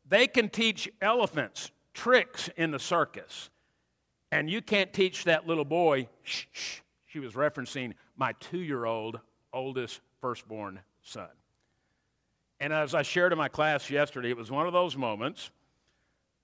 They 0.07 0.27
can 0.27 0.49
teach 0.51 0.89
elephants 1.01 1.71
tricks 1.95 2.51
in 2.57 2.71
the 2.71 2.79
circus, 2.79 3.51
and 4.31 4.51
you 4.51 4.61
can't 4.61 4.93
teach 4.93 5.25
that 5.25 5.47
little 5.47 5.65
boy. 5.65 6.09
Shh, 6.23 6.45
shh. 6.53 6.81
She 7.07 7.21
was 7.21 7.35
referencing 7.35 7.95
my 8.17 8.33
two 8.41 8.59
year 8.59 8.85
old 8.85 9.21
oldest 9.53 10.01
firstborn 10.21 10.81
son. 11.03 11.29
And 12.61 12.73
as 12.73 12.95
I 12.95 13.03
shared 13.03 13.33
in 13.33 13.39
my 13.39 13.49
class 13.49 13.91
yesterday, 13.91 14.31
it 14.31 14.37
was 14.37 14.51
one 14.51 14.67
of 14.67 14.73
those 14.73 14.97
moments 14.97 15.51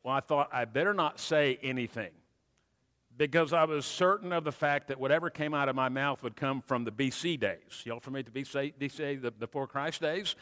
when 0.02 0.14
I 0.14 0.20
thought 0.20 0.48
I 0.52 0.64
better 0.64 0.94
not 0.94 1.20
say 1.20 1.58
anything 1.62 2.10
because 3.16 3.52
I 3.52 3.64
was 3.64 3.84
certain 3.84 4.32
of 4.32 4.44
the 4.44 4.52
fact 4.52 4.88
that 4.88 4.98
whatever 4.98 5.28
came 5.30 5.52
out 5.52 5.68
of 5.68 5.76
my 5.76 5.88
mouth 5.88 6.22
would 6.22 6.36
come 6.36 6.62
from 6.62 6.84
the 6.84 6.92
BC 6.92 7.38
days. 7.38 7.82
Y'all 7.84 8.00
familiar 8.00 8.24
with 8.24 8.34
the 8.34 8.42
BC, 8.42 8.74
BC 8.80 9.22
the 9.22 9.30
before 9.30 9.66
Christ 9.66 10.00
days? 10.00 10.36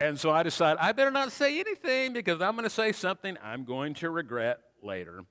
And 0.00 0.18
so 0.18 0.30
I 0.30 0.42
decided 0.42 0.80
I 0.80 0.90
better 0.92 1.12
not 1.12 1.30
say 1.30 1.60
anything 1.60 2.12
because 2.12 2.40
I'm 2.40 2.56
going 2.56 2.64
to 2.64 2.70
say 2.70 2.90
something 2.90 3.36
I'm 3.42 3.64
going 3.64 3.94
to 3.94 4.10
regret 4.10 4.58
later. 4.82 5.24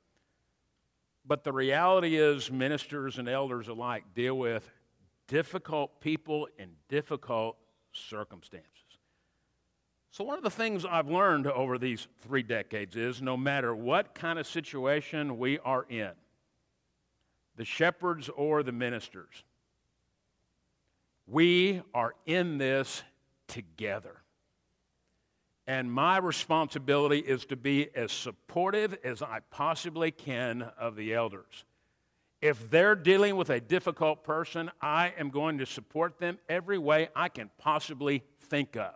But 1.26 1.44
the 1.44 1.52
reality 1.52 2.16
is, 2.16 2.50
ministers 2.50 3.18
and 3.18 3.28
elders 3.28 3.68
alike 3.68 4.06
deal 4.16 4.38
with 4.38 4.70
difficult 5.28 6.00
people 6.00 6.48
in 6.58 6.70
difficult 6.88 7.58
circumstances. 7.92 8.81
So, 10.12 10.26
one 10.26 10.38
of 10.38 10.44
the 10.44 10.52
things 10.52 10.84
I've 10.84 11.10
learned 11.10 11.48
over 11.48 11.78
these 11.78 12.06
three 12.20 12.44
decades 12.44 12.98
is 12.98 13.22
no 13.22 13.38
matter 13.38 13.74
what 13.74 14.14
kind 14.14 14.38
of 14.38 14.46
situation 14.46 15.40
we 15.40 15.58
are 15.60 15.86
in, 15.90 16.12
the 17.56 17.64
shepherds 17.64 18.28
or 18.28 18.62
the 18.62 18.74
ministers, 18.74 19.46
we 21.28 21.82
are 21.94 22.14
in 22.26 22.58
this 22.58 23.04
together. 23.48 24.18
And 25.66 25.90
my 25.90 26.18
responsibility 26.18 27.20
is 27.20 27.46
to 27.46 27.56
be 27.56 27.88
as 27.96 28.12
supportive 28.12 28.98
as 29.06 29.22
I 29.22 29.40
possibly 29.50 30.12
can 30.12 30.64
of 30.78 30.98
the 30.98 31.14
elders. 31.14 31.64
If 32.42 32.70
they're 32.70 32.96
dealing 32.96 33.38
with 33.38 33.50
a 33.50 33.62
difficult 33.62 34.26
person, 34.26 34.72
I 34.82 35.14
am 35.18 35.30
going 35.30 35.60
to 35.60 35.66
support 35.66 36.20
them 36.20 36.38
every 36.50 36.80
way 36.80 37.08
I 37.16 37.30
can 37.30 37.50
possibly 37.58 38.24
think 38.50 38.76
of. 38.76 38.96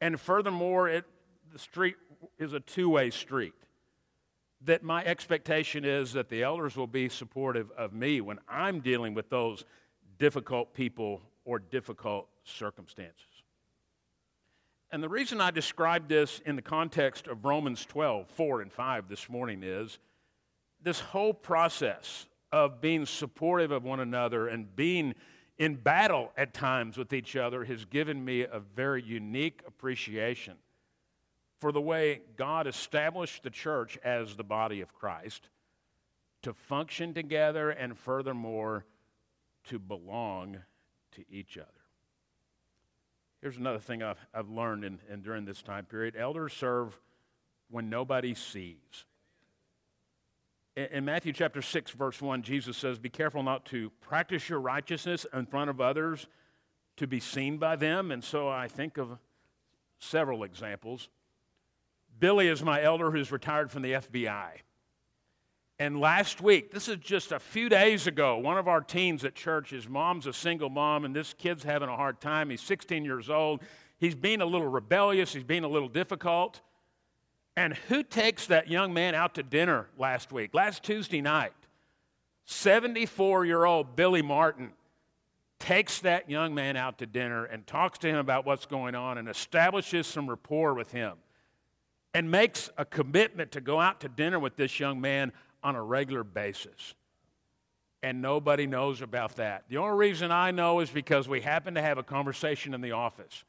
And 0.00 0.18
furthermore, 0.20 0.88
it, 0.88 1.04
the 1.52 1.58
street 1.58 1.96
is 2.38 2.52
a 2.52 2.60
two 2.60 2.88
way 2.88 3.10
street. 3.10 3.54
That 4.62 4.82
my 4.82 5.04
expectation 5.04 5.84
is 5.84 6.12
that 6.12 6.28
the 6.28 6.42
elders 6.42 6.76
will 6.76 6.86
be 6.86 7.08
supportive 7.08 7.70
of 7.72 7.92
me 7.92 8.20
when 8.20 8.38
I'm 8.48 8.80
dealing 8.80 9.14
with 9.14 9.30
those 9.30 9.64
difficult 10.18 10.74
people 10.74 11.22
or 11.44 11.58
difficult 11.58 12.28
circumstances. 12.44 13.24
And 14.92 15.02
the 15.02 15.08
reason 15.08 15.40
I 15.40 15.50
describe 15.50 16.08
this 16.08 16.40
in 16.44 16.56
the 16.56 16.62
context 16.62 17.26
of 17.26 17.44
Romans 17.44 17.86
12, 17.86 18.28
4 18.28 18.60
and 18.62 18.72
5 18.72 19.08
this 19.08 19.28
morning 19.28 19.62
is 19.62 19.98
this 20.82 21.00
whole 21.00 21.32
process 21.32 22.26
of 22.52 22.80
being 22.80 23.06
supportive 23.06 23.70
of 23.70 23.84
one 23.84 24.00
another 24.00 24.48
and 24.48 24.74
being 24.74 25.14
in 25.60 25.74
battle 25.74 26.32
at 26.38 26.54
times 26.54 26.96
with 26.96 27.12
each 27.12 27.36
other 27.36 27.66
has 27.66 27.84
given 27.84 28.24
me 28.24 28.40
a 28.40 28.58
very 28.74 29.02
unique 29.02 29.60
appreciation 29.66 30.54
for 31.60 31.70
the 31.70 31.80
way 31.80 32.22
God 32.38 32.66
established 32.66 33.42
the 33.42 33.50
church 33.50 33.98
as 34.02 34.34
the 34.34 34.42
body 34.42 34.80
of 34.80 34.94
Christ 34.94 35.50
to 36.40 36.54
function 36.54 37.12
together 37.12 37.68
and 37.68 37.96
furthermore 37.96 38.86
to 39.64 39.78
belong 39.78 40.56
to 41.12 41.24
each 41.30 41.58
other. 41.58 41.66
Here's 43.42 43.58
another 43.58 43.80
thing 43.80 44.02
I've, 44.02 44.26
I've 44.32 44.48
learned 44.48 44.82
in, 44.86 44.98
in 45.12 45.20
during 45.20 45.44
this 45.44 45.60
time 45.60 45.84
period 45.84 46.16
elders 46.16 46.54
serve 46.54 46.98
when 47.68 47.90
nobody 47.90 48.32
sees 48.32 49.04
in 50.92 51.04
Matthew 51.04 51.32
chapter 51.32 51.62
6, 51.62 51.92
verse 51.92 52.20
1, 52.20 52.42
Jesus 52.42 52.76
says, 52.76 52.98
Be 52.98 53.08
careful 53.08 53.42
not 53.42 53.64
to 53.66 53.90
practice 54.00 54.48
your 54.48 54.60
righteousness 54.60 55.26
in 55.32 55.46
front 55.46 55.70
of 55.70 55.80
others 55.80 56.26
to 56.96 57.06
be 57.06 57.20
seen 57.20 57.58
by 57.58 57.76
them. 57.76 58.10
And 58.10 58.22
so 58.22 58.48
I 58.48 58.68
think 58.68 58.98
of 58.98 59.18
several 59.98 60.44
examples. 60.44 61.08
Billy 62.18 62.48
is 62.48 62.62
my 62.62 62.82
elder 62.82 63.10
who's 63.10 63.32
retired 63.32 63.70
from 63.70 63.82
the 63.82 63.92
FBI. 63.92 64.50
And 65.78 65.98
last 65.98 66.42
week, 66.42 66.70
this 66.70 66.88
is 66.88 66.98
just 66.98 67.32
a 67.32 67.38
few 67.38 67.70
days 67.70 68.06
ago, 68.06 68.36
one 68.36 68.58
of 68.58 68.68
our 68.68 68.82
teens 68.82 69.24
at 69.24 69.34
church, 69.34 69.70
his 69.70 69.88
mom's 69.88 70.26
a 70.26 70.32
single 70.32 70.68
mom, 70.68 71.06
and 71.06 71.16
this 71.16 71.32
kid's 71.32 71.64
having 71.64 71.88
a 71.88 71.96
hard 71.96 72.20
time. 72.20 72.50
He's 72.50 72.60
16 72.60 73.02
years 73.02 73.30
old. 73.30 73.62
He's 73.98 74.14
being 74.14 74.42
a 74.42 74.46
little 74.46 74.68
rebellious, 74.68 75.32
he's 75.32 75.44
being 75.44 75.64
a 75.64 75.68
little 75.68 75.88
difficult. 75.88 76.60
And 77.56 77.74
who 77.88 78.02
takes 78.02 78.46
that 78.46 78.68
young 78.68 78.94
man 78.94 79.14
out 79.14 79.34
to 79.34 79.42
dinner 79.42 79.88
last 79.98 80.32
week, 80.32 80.54
last 80.54 80.82
Tuesday 80.82 81.20
night? 81.20 81.52
74 82.46 83.44
year 83.44 83.64
old 83.64 83.94
Billy 83.96 84.22
Martin 84.22 84.72
takes 85.60 86.00
that 86.00 86.28
young 86.28 86.54
man 86.54 86.76
out 86.76 86.98
to 86.98 87.06
dinner 87.06 87.44
and 87.44 87.66
talks 87.66 87.98
to 87.98 88.08
him 88.08 88.16
about 88.16 88.46
what's 88.46 88.66
going 88.66 88.94
on 88.94 89.18
and 89.18 89.28
establishes 89.28 90.06
some 90.06 90.28
rapport 90.28 90.74
with 90.74 90.90
him 90.90 91.12
and 92.14 92.30
makes 92.30 92.70
a 92.76 92.84
commitment 92.84 93.52
to 93.52 93.60
go 93.60 93.78
out 93.78 94.00
to 94.00 94.08
dinner 94.08 94.38
with 94.38 94.56
this 94.56 94.80
young 94.80 95.00
man 95.00 95.32
on 95.62 95.76
a 95.76 95.82
regular 95.82 96.24
basis. 96.24 96.94
And 98.02 98.22
nobody 98.22 98.66
knows 98.66 99.02
about 99.02 99.36
that. 99.36 99.64
The 99.68 99.76
only 99.76 99.96
reason 99.96 100.32
I 100.32 100.50
know 100.50 100.80
is 100.80 100.90
because 100.90 101.28
we 101.28 101.42
happen 101.42 101.74
to 101.74 101.82
have 101.82 101.98
a 101.98 102.02
conversation 102.02 102.72
in 102.72 102.80
the 102.80 102.92
office. 102.92 103.44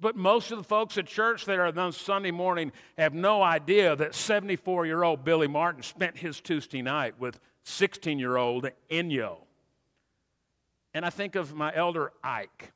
But 0.00 0.16
most 0.16 0.50
of 0.50 0.58
the 0.58 0.64
folks 0.64 0.96
at 0.96 1.06
church 1.06 1.44
that 1.44 1.58
are 1.58 1.78
on 1.78 1.92
Sunday 1.92 2.30
morning 2.30 2.72
have 2.96 3.12
no 3.12 3.42
idea 3.42 3.94
that 3.96 4.14
74 4.14 4.86
year 4.86 5.02
old 5.02 5.24
Billy 5.24 5.46
Martin 5.46 5.82
spent 5.82 6.16
his 6.16 6.40
Tuesday 6.40 6.80
night 6.80 7.20
with 7.20 7.38
16 7.64 8.18
year 8.18 8.36
old 8.36 8.70
Enyo. 8.90 9.38
And 10.94 11.04
I 11.04 11.10
think 11.10 11.36
of 11.36 11.54
my 11.54 11.74
elder 11.74 12.12
Ike, 12.24 12.72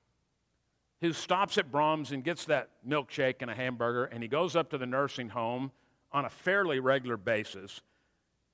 who 1.01 1.13
stops 1.13 1.59
at 1.59 1.73
Braum's 1.73 2.13
and 2.13 2.23
gets 2.23 2.45
that 2.45 2.69
milkshake 2.87 3.37
and 3.41 3.51
a 3.51 3.55
hamburger, 3.55 4.05
and 4.05 4.23
he 4.23 4.29
goes 4.29 4.55
up 4.55 4.71
to 4.71 4.79
the 4.79 4.87
nursing 4.87 5.31
home 5.31 5.73
on 6.13 6.25
a 6.25 6.31
fairly 6.31 6.79
regular 6.79 7.17
basis. 7.17 7.81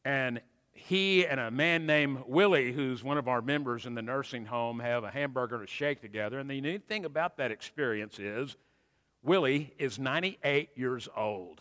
And 0.04 0.40
he 0.86 1.26
and 1.26 1.38
a 1.38 1.50
man 1.50 1.86
named 1.86 2.24
Willie, 2.26 2.72
who's 2.72 3.04
one 3.04 3.18
of 3.18 3.28
our 3.28 3.42
members 3.42 3.86
in 3.86 3.94
the 3.94 4.02
nursing 4.02 4.46
home, 4.46 4.80
have 4.80 5.04
a 5.04 5.10
hamburger 5.10 5.56
and 5.56 5.64
a 5.64 5.66
shake 5.66 6.00
together. 6.00 6.38
And 6.38 6.50
the 6.50 6.60
neat 6.60 6.88
thing 6.88 7.04
about 7.04 7.36
that 7.36 7.50
experience 7.50 8.18
is 8.18 8.56
Willie 9.22 9.74
is 9.78 9.98
98 9.98 10.70
years 10.74 11.08
old. 11.16 11.60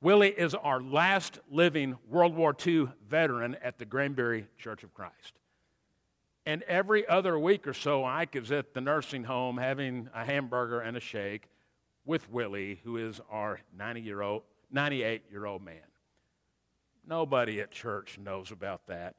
Willie 0.00 0.28
is 0.28 0.54
our 0.54 0.80
last 0.80 1.40
living 1.50 1.98
World 2.08 2.34
War 2.34 2.54
II 2.66 2.88
veteran 3.08 3.56
at 3.62 3.78
the 3.78 3.84
Granbury 3.84 4.46
Church 4.56 4.84
of 4.84 4.94
Christ. 4.94 5.34
And 6.46 6.62
every 6.62 7.06
other 7.06 7.38
week 7.38 7.66
or 7.66 7.74
so, 7.74 8.04
Ike 8.04 8.36
is 8.36 8.52
at 8.52 8.72
the 8.72 8.80
nursing 8.80 9.24
home 9.24 9.58
having 9.58 10.08
a 10.14 10.24
hamburger 10.24 10.80
and 10.80 10.96
a 10.96 11.00
shake 11.00 11.48
with 12.04 12.30
Willie, 12.30 12.80
who 12.84 12.96
is 12.96 13.20
our 13.30 13.60
90 13.76 14.00
year 14.00 14.22
old, 14.22 14.42
98 14.70 15.22
year 15.30 15.44
old 15.44 15.62
man. 15.62 15.87
Nobody 17.08 17.60
at 17.60 17.70
church 17.70 18.18
knows 18.18 18.50
about 18.50 18.86
that. 18.88 19.16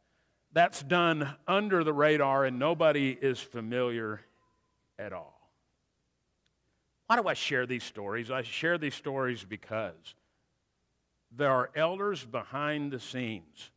That's 0.53 0.83
done 0.83 1.35
under 1.47 1.83
the 1.83 1.93
radar, 1.93 2.45
and 2.45 2.59
nobody 2.59 3.17
is 3.19 3.39
familiar 3.39 4.21
at 4.99 5.11
all. 5.11 5.51
Why 7.07 7.15
do 7.15 7.27
I 7.27 7.33
share 7.33 7.65
these 7.65 7.83
stories? 7.83 8.29
I 8.29 8.43
share 8.43 8.77
these 8.77 8.93
stories 8.93 9.43
because 9.43 10.13
there 11.35 11.51
are 11.51 11.71
elders 11.75 12.23
behind 12.23 12.91
the 12.91 12.99
scenes 12.99 13.71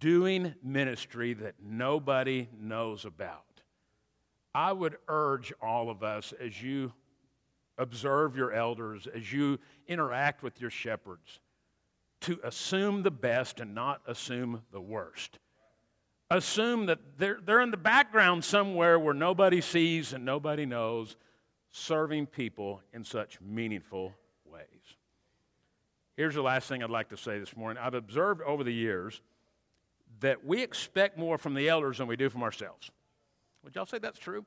doing 0.00 0.54
ministry 0.62 1.34
that 1.34 1.56
nobody 1.62 2.48
knows 2.58 3.04
about. 3.04 3.44
I 4.54 4.72
would 4.72 4.96
urge 5.08 5.52
all 5.62 5.90
of 5.90 6.02
us 6.02 6.32
as 6.40 6.62
you 6.62 6.92
observe 7.78 8.36
your 8.36 8.52
elders, 8.52 9.06
as 9.06 9.32
you 9.32 9.58
interact 9.86 10.42
with 10.42 10.60
your 10.60 10.70
shepherds, 10.70 11.40
to 12.22 12.40
assume 12.42 13.02
the 13.02 13.10
best 13.10 13.60
and 13.60 13.74
not 13.74 14.00
assume 14.06 14.62
the 14.72 14.80
worst. 14.80 15.38
Assume 16.30 16.86
that 16.86 16.98
they're, 17.18 17.38
they're 17.44 17.60
in 17.60 17.70
the 17.70 17.76
background 17.76 18.44
somewhere 18.44 18.98
where 18.98 19.14
nobody 19.14 19.60
sees 19.60 20.12
and 20.12 20.24
nobody 20.24 20.64
knows, 20.64 21.16
serving 21.70 22.26
people 22.26 22.80
in 22.92 23.04
such 23.04 23.40
meaningful 23.40 24.14
ways. 24.44 24.66
Here's 26.16 26.34
the 26.34 26.42
last 26.42 26.68
thing 26.68 26.82
I'd 26.82 26.90
like 26.90 27.10
to 27.10 27.16
say 27.16 27.38
this 27.38 27.56
morning. 27.56 27.82
I've 27.82 27.94
observed 27.94 28.42
over 28.42 28.64
the 28.64 28.72
years 28.72 29.20
that 30.20 30.44
we 30.44 30.62
expect 30.62 31.18
more 31.18 31.38
from 31.38 31.54
the 31.54 31.68
elders 31.68 31.98
than 31.98 32.06
we 32.06 32.16
do 32.16 32.30
from 32.30 32.42
ourselves. 32.42 32.90
Would 33.64 33.74
y'all 33.74 33.86
say 33.86 33.98
that's 33.98 34.18
true? 34.18 34.44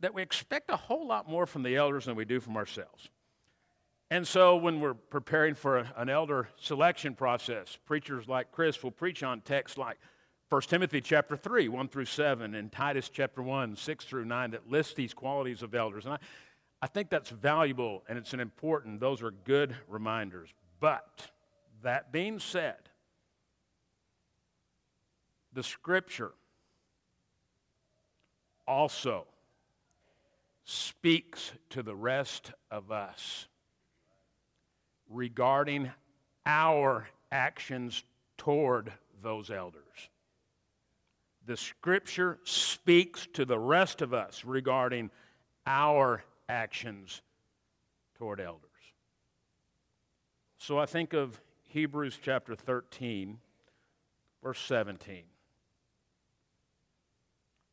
That 0.00 0.14
we 0.14 0.22
expect 0.22 0.70
a 0.70 0.76
whole 0.76 1.06
lot 1.06 1.28
more 1.28 1.46
from 1.46 1.62
the 1.62 1.76
elders 1.76 2.04
than 2.04 2.16
we 2.16 2.24
do 2.24 2.40
from 2.40 2.56
ourselves. 2.56 3.10
And 4.10 4.26
so, 4.26 4.56
when 4.56 4.80
we're 4.80 4.94
preparing 4.94 5.54
for 5.54 5.86
an 5.96 6.08
elder 6.08 6.48
selection 6.56 7.14
process, 7.14 7.76
preachers 7.84 8.26
like 8.26 8.52
Chris 8.52 8.82
will 8.82 8.90
preach 8.90 9.22
on 9.22 9.42
texts 9.42 9.76
like 9.76 9.98
1 10.48 10.62
Timothy 10.62 11.02
chapter 11.02 11.36
3, 11.36 11.68
1 11.68 11.88
through 11.88 12.06
7, 12.06 12.54
and 12.54 12.72
Titus 12.72 13.10
chapter 13.10 13.42
1, 13.42 13.76
6 13.76 14.04
through 14.06 14.24
9, 14.24 14.52
that 14.52 14.70
list 14.70 14.96
these 14.96 15.12
qualities 15.12 15.62
of 15.62 15.74
elders. 15.74 16.06
And 16.06 16.14
I, 16.14 16.18
I 16.80 16.86
think 16.86 17.10
that's 17.10 17.28
valuable 17.28 18.02
and 18.08 18.16
it's 18.16 18.32
an 18.32 18.40
important, 18.40 18.98
those 18.98 19.22
are 19.22 19.30
good 19.30 19.76
reminders. 19.88 20.48
But 20.80 21.30
that 21.82 22.10
being 22.10 22.38
said, 22.38 22.76
the 25.52 25.62
scripture 25.62 26.32
also 28.66 29.26
speaks 30.64 31.52
to 31.70 31.82
the 31.82 31.94
rest 31.94 32.52
of 32.70 32.90
us 32.90 33.47
regarding 35.08 35.90
our 36.46 37.08
actions 37.30 38.02
toward 38.36 38.92
those 39.22 39.50
elders. 39.50 39.82
The 41.46 41.56
scripture 41.56 42.38
speaks 42.44 43.26
to 43.34 43.44
the 43.44 43.58
rest 43.58 44.02
of 44.02 44.12
us 44.12 44.44
regarding 44.44 45.10
our 45.66 46.22
actions 46.48 47.22
toward 48.16 48.40
elders. 48.40 48.64
So 50.58 50.78
I 50.78 50.86
think 50.86 51.14
of 51.14 51.40
Hebrews 51.68 52.18
chapter 52.22 52.54
13, 52.54 53.38
verse 54.42 54.60
17. 54.60 55.22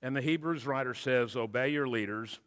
And 0.02 0.15
the 0.15 0.21
Hebrews 0.21 0.67
writer 0.67 0.93
says, 0.93 1.36
Obey 1.36 1.69
your 1.69 1.88
leaders 1.88 2.39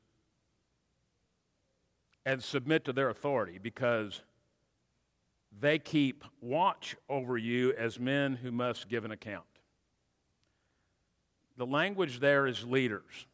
and 2.25 2.43
submit 2.43 2.85
to 2.85 2.93
their 2.93 3.09
authority 3.09 3.59
because 3.61 4.23
they 5.61 5.79
keep 5.79 6.25
watch 6.41 6.97
over 7.09 7.37
you 7.37 7.73
as 7.73 7.99
men 7.99 8.37
who 8.37 8.53
must 8.53 8.89
give 8.89 9.05
an 9.05 9.11
account. 9.11 9.45
The 11.57 11.67
language 11.67 12.21
there 12.21 12.47
is 12.47 12.65
leaders. 12.65 13.27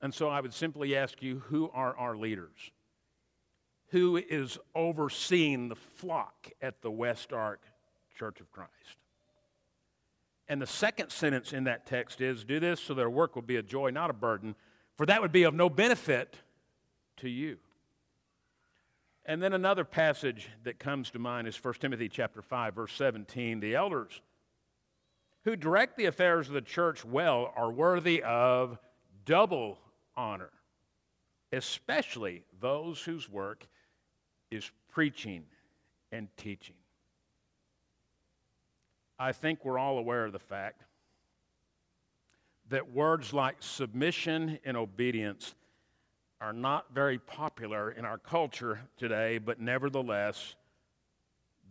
And 0.00 0.14
so 0.14 0.28
I 0.28 0.40
would 0.40 0.54
simply 0.54 0.96
ask 0.96 1.22
you 1.22 1.40
who 1.46 1.70
are 1.74 1.96
our 1.96 2.16
leaders? 2.16 2.70
Who 3.88 4.16
is 4.16 4.58
overseeing 4.74 5.68
the 5.68 5.74
flock 5.74 6.48
at 6.62 6.80
the 6.80 6.90
West 6.90 7.32
Ark 7.32 7.60
Church 8.16 8.40
of 8.40 8.50
Christ? 8.50 8.70
And 10.48 10.60
the 10.60 10.66
second 10.66 11.10
sentence 11.10 11.52
in 11.52 11.64
that 11.64 11.86
text 11.86 12.20
is 12.20 12.44
do 12.44 12.58
this 12.58 12.80
so 12.80 12.94
their 12.94 13.10
work 13.10 13.34
will 13.34 13.42
be 13.42 13.56
a 13.56 13.62
joy, 13.62 13.90
not 13.90 14.10
a 14.10 14.14
burden, 14.14 14.54
for 14.96 15.06
that 15.06 15.20
would 15.20 15.32
be 15.32 15.42
of 15.42 15.54
no 15.54 15.68
benefit 15.68 16.36
to 17.18 17.28
you. 17.28 17.58
And 19.26 19.42
then 19.42 19.52
another 19.52 19.84
passage 19.84 20.48
that 20.64 20.78
comes 20.78 21.10
to 21.10 21.18
mind 21.18 21.46
is 21.46 21.62
1 21.62 21.74
Timothy 21.74 22.08
chapter 22.08 22.42
5 22.42 22.74
verse 22.74 22.92
17. 22.94 23.60
The 23.60 23.74
elders 23.74 24.20
who 25.44 25.56
direct 25.56 25.96
the 25.96 26.06
affairs 26.06 26.48
of 26.48 26.54
the 26.54 26.60
church 26.60 27.04
well 27.04 27.52
are 27.56 27.70
worthy 27.70 28.22
of 28.22 28.78
double 29.24 29.78
honor, 30.16 30.50
especially 31.52 32.44
those 32.60 33.00
whose 33.02 33.28
work 33.28 33.66
is 34.50 34.70
preaching 34.92 35.44
and 36.12 36.28
teaching. 36.36 36.74
I 39.18 39.32
think 39.32 39.64
we're 39.64 39.78
all 39.78 39.98
aware 39.98 40.24
of 40.24 40.32
the 40.32 40.38
fact 40.38 40.82
that 42.70 42.92
words 42.92 43.32
like 43.32 43.56
submission 43.60 44.58
and 44.64 44.76
obedience 44.76 45.54
are 46.40 46.52
not 46.52 46.86
very 46.94 47.18
popular 47.18 47.90
in 47.90 48.04
our 48.04 48.18
culture 48.18 48.80
today, 48.96 49.38
but 49.38 49.60
nevertheless, 49.60 50.54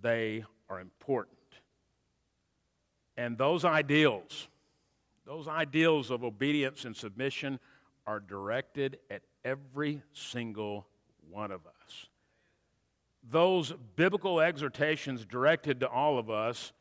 they 0.01 0.43
are 0.69 0.79
important. 0.79 1.37
And 3.17 3.37
those 3.37 3.65
ideals, 3.65 4.47
those 5.25 5.47
ideals 5.47 6.11
of 6.11 6.23
obedience 6.23 6.85
and 6.85 6.95
submission, 6.95 7.59
are 8.05 8.19
directed 8.19 8.99
at 9.09 9.23
every 9.43 10.01
single 10.13 10.87
one 11.29 11.51
of 11.51 11.61
us. 11.65 12.07
Those 13.29 13.73
biblical 13.95 14.39
exhortations 14.39 15.25
directed 15.25 15.81
to 15.81 15.89
all 15.89 16.17
of 16.17 16.29
us 16.29 16.71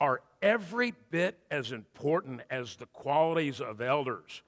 are 0.00 0.20
every 0.42 0.92
bit 1.10 1.38
as 1.50 1.72
important 1.72 2.42
as 2.50 2.76
the 2.76 2.86
qualities 2.86 3.60
of 3.60 3.80
elders 3.80 4.42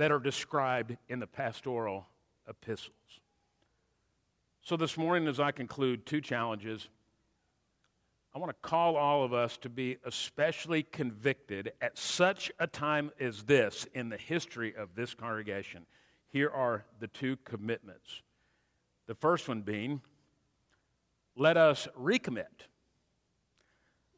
that 0.00 0.10
are 0.10 0.18
described 0.18 0.96
in 1.10 1.18
the 1.18 1.26
pastoral 1.26 2.06
epistles. 2.48 2.94
So, 4.62 4.74
this 4.74 4.96
morning, 4.96 5.28
as 5.28 5.38
I 5.38 5.50
conclude, 5.52 6.06
two 6.06 6.22
challenges. 6.22 6.88
I 8.34 8.38
want 8.38 8.48
to 8.48 8.66
call 8.66 8.96
all 8.96 9.24
of 9.24 9.34
us 9.34 9.58
to 9.58 9.68
be 9.68 9.98
especially 10.06 10.84
convicted 10.84 11.72
at 11.82 11.98
such 11.98 12.50
a 12.58 12.66
time 12.66 13.10
as 13.20 13.42
this 13.42 13.86
in 13.92 14.08
the 14.08 14.16
history 14.16 14.74
of 14.74 14.94
this 14.94 15.12
congregation. 15.12 15.84
Here 16.30 16.48
are 16.48 16.86
the 16.98 17.08
two 17.08 17.36
commitments. 17.44 18.22
The 19.06 19.14
first 19.14 19.48
one 19.48 19.60
being, 19.60 20.00
let 21.36 21.58
us 21.58 21.88
recommit. 22.00 22.68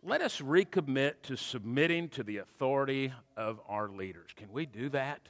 Let 0.01 0.21
us 0.21 0.41
recommit 0.41 1.23
to 1.25 1.37
submitting 1.37 2.09
to 2.11 2.23
the 2.23 2.37
authority 2.37 3.13
of 3.37 3.59
our 3.67 3.89
leaders. 3.89 4.31
Can 4.37 4.53
we 4.53 4.65
do 4.65 4.89
that? 4.91 5.29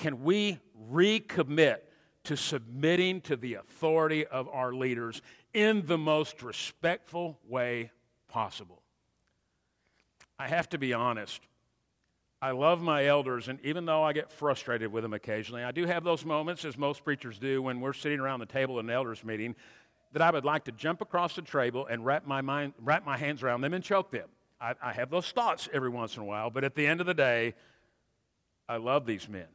Can 0.00 0.24
we 0.24 0.58
recommit 0.90 1.76
to 2.24 2.34
submitting 2.34 3.20
to 3.20 3.36
the 3.36 3.54
authority 3.54 4.26
of 4.26 4.48
our 4.48 4.72
leaders 4.72 5.20
in 5.52 5.86
the 5.86 5.98
most 5.98 6.42
respectful 6.42 7.38
way 7.46 7.90
possible? 8.26 8.82
I 10.38 10.48
have 10.48 10.70
to 10.70 10.78
be 10.78 10.94
honest. 10.94 11.42
I 12.40 12.52
love 12.52 12.80
my 12.80 13.04
elders, 13.04 13.48
and 13.48 13.60
even 13.62 13.84
though 13.84 14.02
I 14.02 14.14
get 14.14 14.32
frustrated 14.32 14.90
with 14.90 15.02
them 15.02 15.12
occasionally, 15.12 15.62
I 15.62 15.72
do 15.72 15.84
have 15.84 16.02
those 16.02 16.24
moments, 16.24 16.64
as 16.64 16.78
most 16.78 17.04
preachers 17.04 17.38
do, 17.38 17.60
when 17.60 17.78
we're 17.82 17.92
sitting 17.92 18.20
around 18.20 18.40
the 18.40 18.46
table 18.46 18.80
in 18.80 18.88
an 18.88 18.94
elders 18.94 19.22
meeting, 19.22 19.54
that 20.12 20.22
I 20.22 20.30
would 20.30 20.46
like 20.46 20.64
to 20.64 20.72
jump 20.72 21.02
across 21.02 21.36
the 21.36 21.42
table 21.42 21.84
and 21.84 22.06
wrap 22.06 22.26
my, 22.26 22.40
mind, 22.40 22.72
wrap 22.80 23.04
my 23.04 23.18
hands 23.18 23.42
around 23.42 23.60
them 23.60 23.74
and 23.74 23.84
choke 23.84 24.10
them. 24.10 24.30
I, 24.58 24.74
I 24.82 24.94
have 24.94 25.10
those 25.10 25.30
thoughts 25.30 25.68
every 25.74 25.90
once 25.90 26.16
in 26.16 26.22
a 26.22 26.24
while, 26.24 26.48
but 26.48 26.64
at 26.64 26.74
the 26.74 26.86
end 26.86 27.02
of 27.02 27.06
the 27.06 27.12
day, 27.12 27.54
I 28.66 28.78
love 28.78 29.04
these 29.04 29.28
men. 29.28 29.48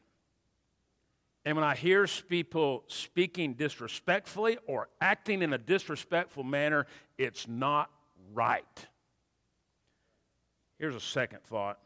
And 1.45 1.55
when 1.55 1.63
I 1.63 1.75
hear 1.75 2.07
people 2.27 2.83
speaking 2.87 3.53
disrespectfully 3.53 4.57
or 4.65 4.89
acting 4.99 5.43
in 5.43 5.53
a 5.53 5.59
disrespectful 5.59 6.43
manner, 6.43 6.87
it's 7.19 7.47
not 7.47 7.91
right. 8.33 8.87
Here's 10.79 10.95
a 10.95 10.99
second 10.99 11.43
thought 11.43 11.79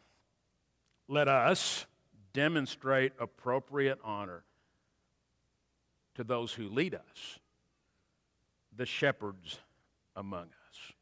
let 1.09 1.27
us 1.27 1.85
demonstrate 2.33 3.13
appropriate 3.19 3.99
honor 4.03 4.43
to 6.15 6.23
those 6.23 6.53
who 6.53 6.69
lead 6.69 6.93
us, 6.93 7.39
the 8.75 8.85
shepherds 8.85 9.59
among 10.15 10.43
us. 10.43 10.93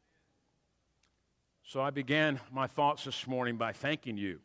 So 1.62 1.82
I 1.82 1.90
began 1.90 2.40
my 2.50 2.66
thoughts 2.66 3.04
this 3.04 3.26
morning 3.26 3.56
by 3.56 3.72
thanking 3.72 4.16
you 4.16 4.40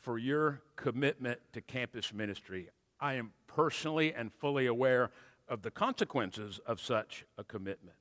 for 0.00 0.16
your 0.16 0.62
commitment 0.76 1.38
to 1.52 1.60
campus 1.60 2.14
ministry. 2.14 2.70
I 3.00 3.14
am 3.14 3.32
personally 3.46 4.14
and 4.14 4.32
fully 4.32 4.66
aware 4.66 5.10
of 5.48 5.62
the 5.62 5.70
consequences 5.70 6.60
of 6.66 6.80
such 6.80 7.24
a 7.38 7.44
commitment. 7.44 7.96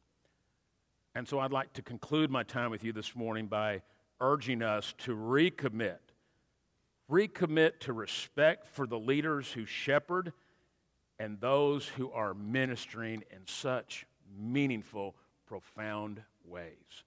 And 1.16 1.28
so 1.28 1.40
I'd 1.40 1.52
like 1.52 1.74
to 1.74 1.82
conclude 1.82 2.30
my 2.30 2.44
time 2.44 2.70
with 2.70 2.84
you 2.84 2.94
this 2.94 3.16
morning 3.16 3.48
by 3.48 3.82
urging 4.22 4.62
us 4.62 4.94
to 5.00 5.16
recommit. 5.16 5.98
Recommit 7.10 7.80
to 7.82 7.94
respect 7.94 8.68
for 8.68 8.86
the 8.86 9.00
leaders 9.00 9.52
who 9.52 9.66
shepherd 9.66 10.34
and 11.18 11.40
those 11.42 11.88
who 11.88 12.12
are 12.12 12.34
ministering 12.34 13.24
in 13.32 13.42
such 13.46 14.06
meaningful, 14.38 15.16
profound 15.48 16.22
ways. 16.46 17.04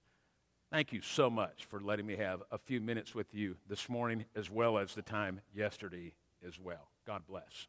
Thank 0.71 0.91
you 0.91 1.01
so 1.01 1.29
much 1.29 1.65
for 1.65 1.79
letting 1.79 2.05
me 2.05 2.15
have 2.17 2.41
a 2.51 2.57
few 2.57 2.81
minutes 2.81 3.15
with 3.15 3.33
you 3.33 3.55
this 3.69 3.87
morning, 3.87 4.25
as 4.35 4.49
well 4.49 4.77
as 4.77 4.93
the 4.93 5.01
time 5.01 5.39
yesterday 5.55 6.13
as 6.45 6.59
well. 6.59 6.89
God 7.05 7.21
bless. 7.27 7.67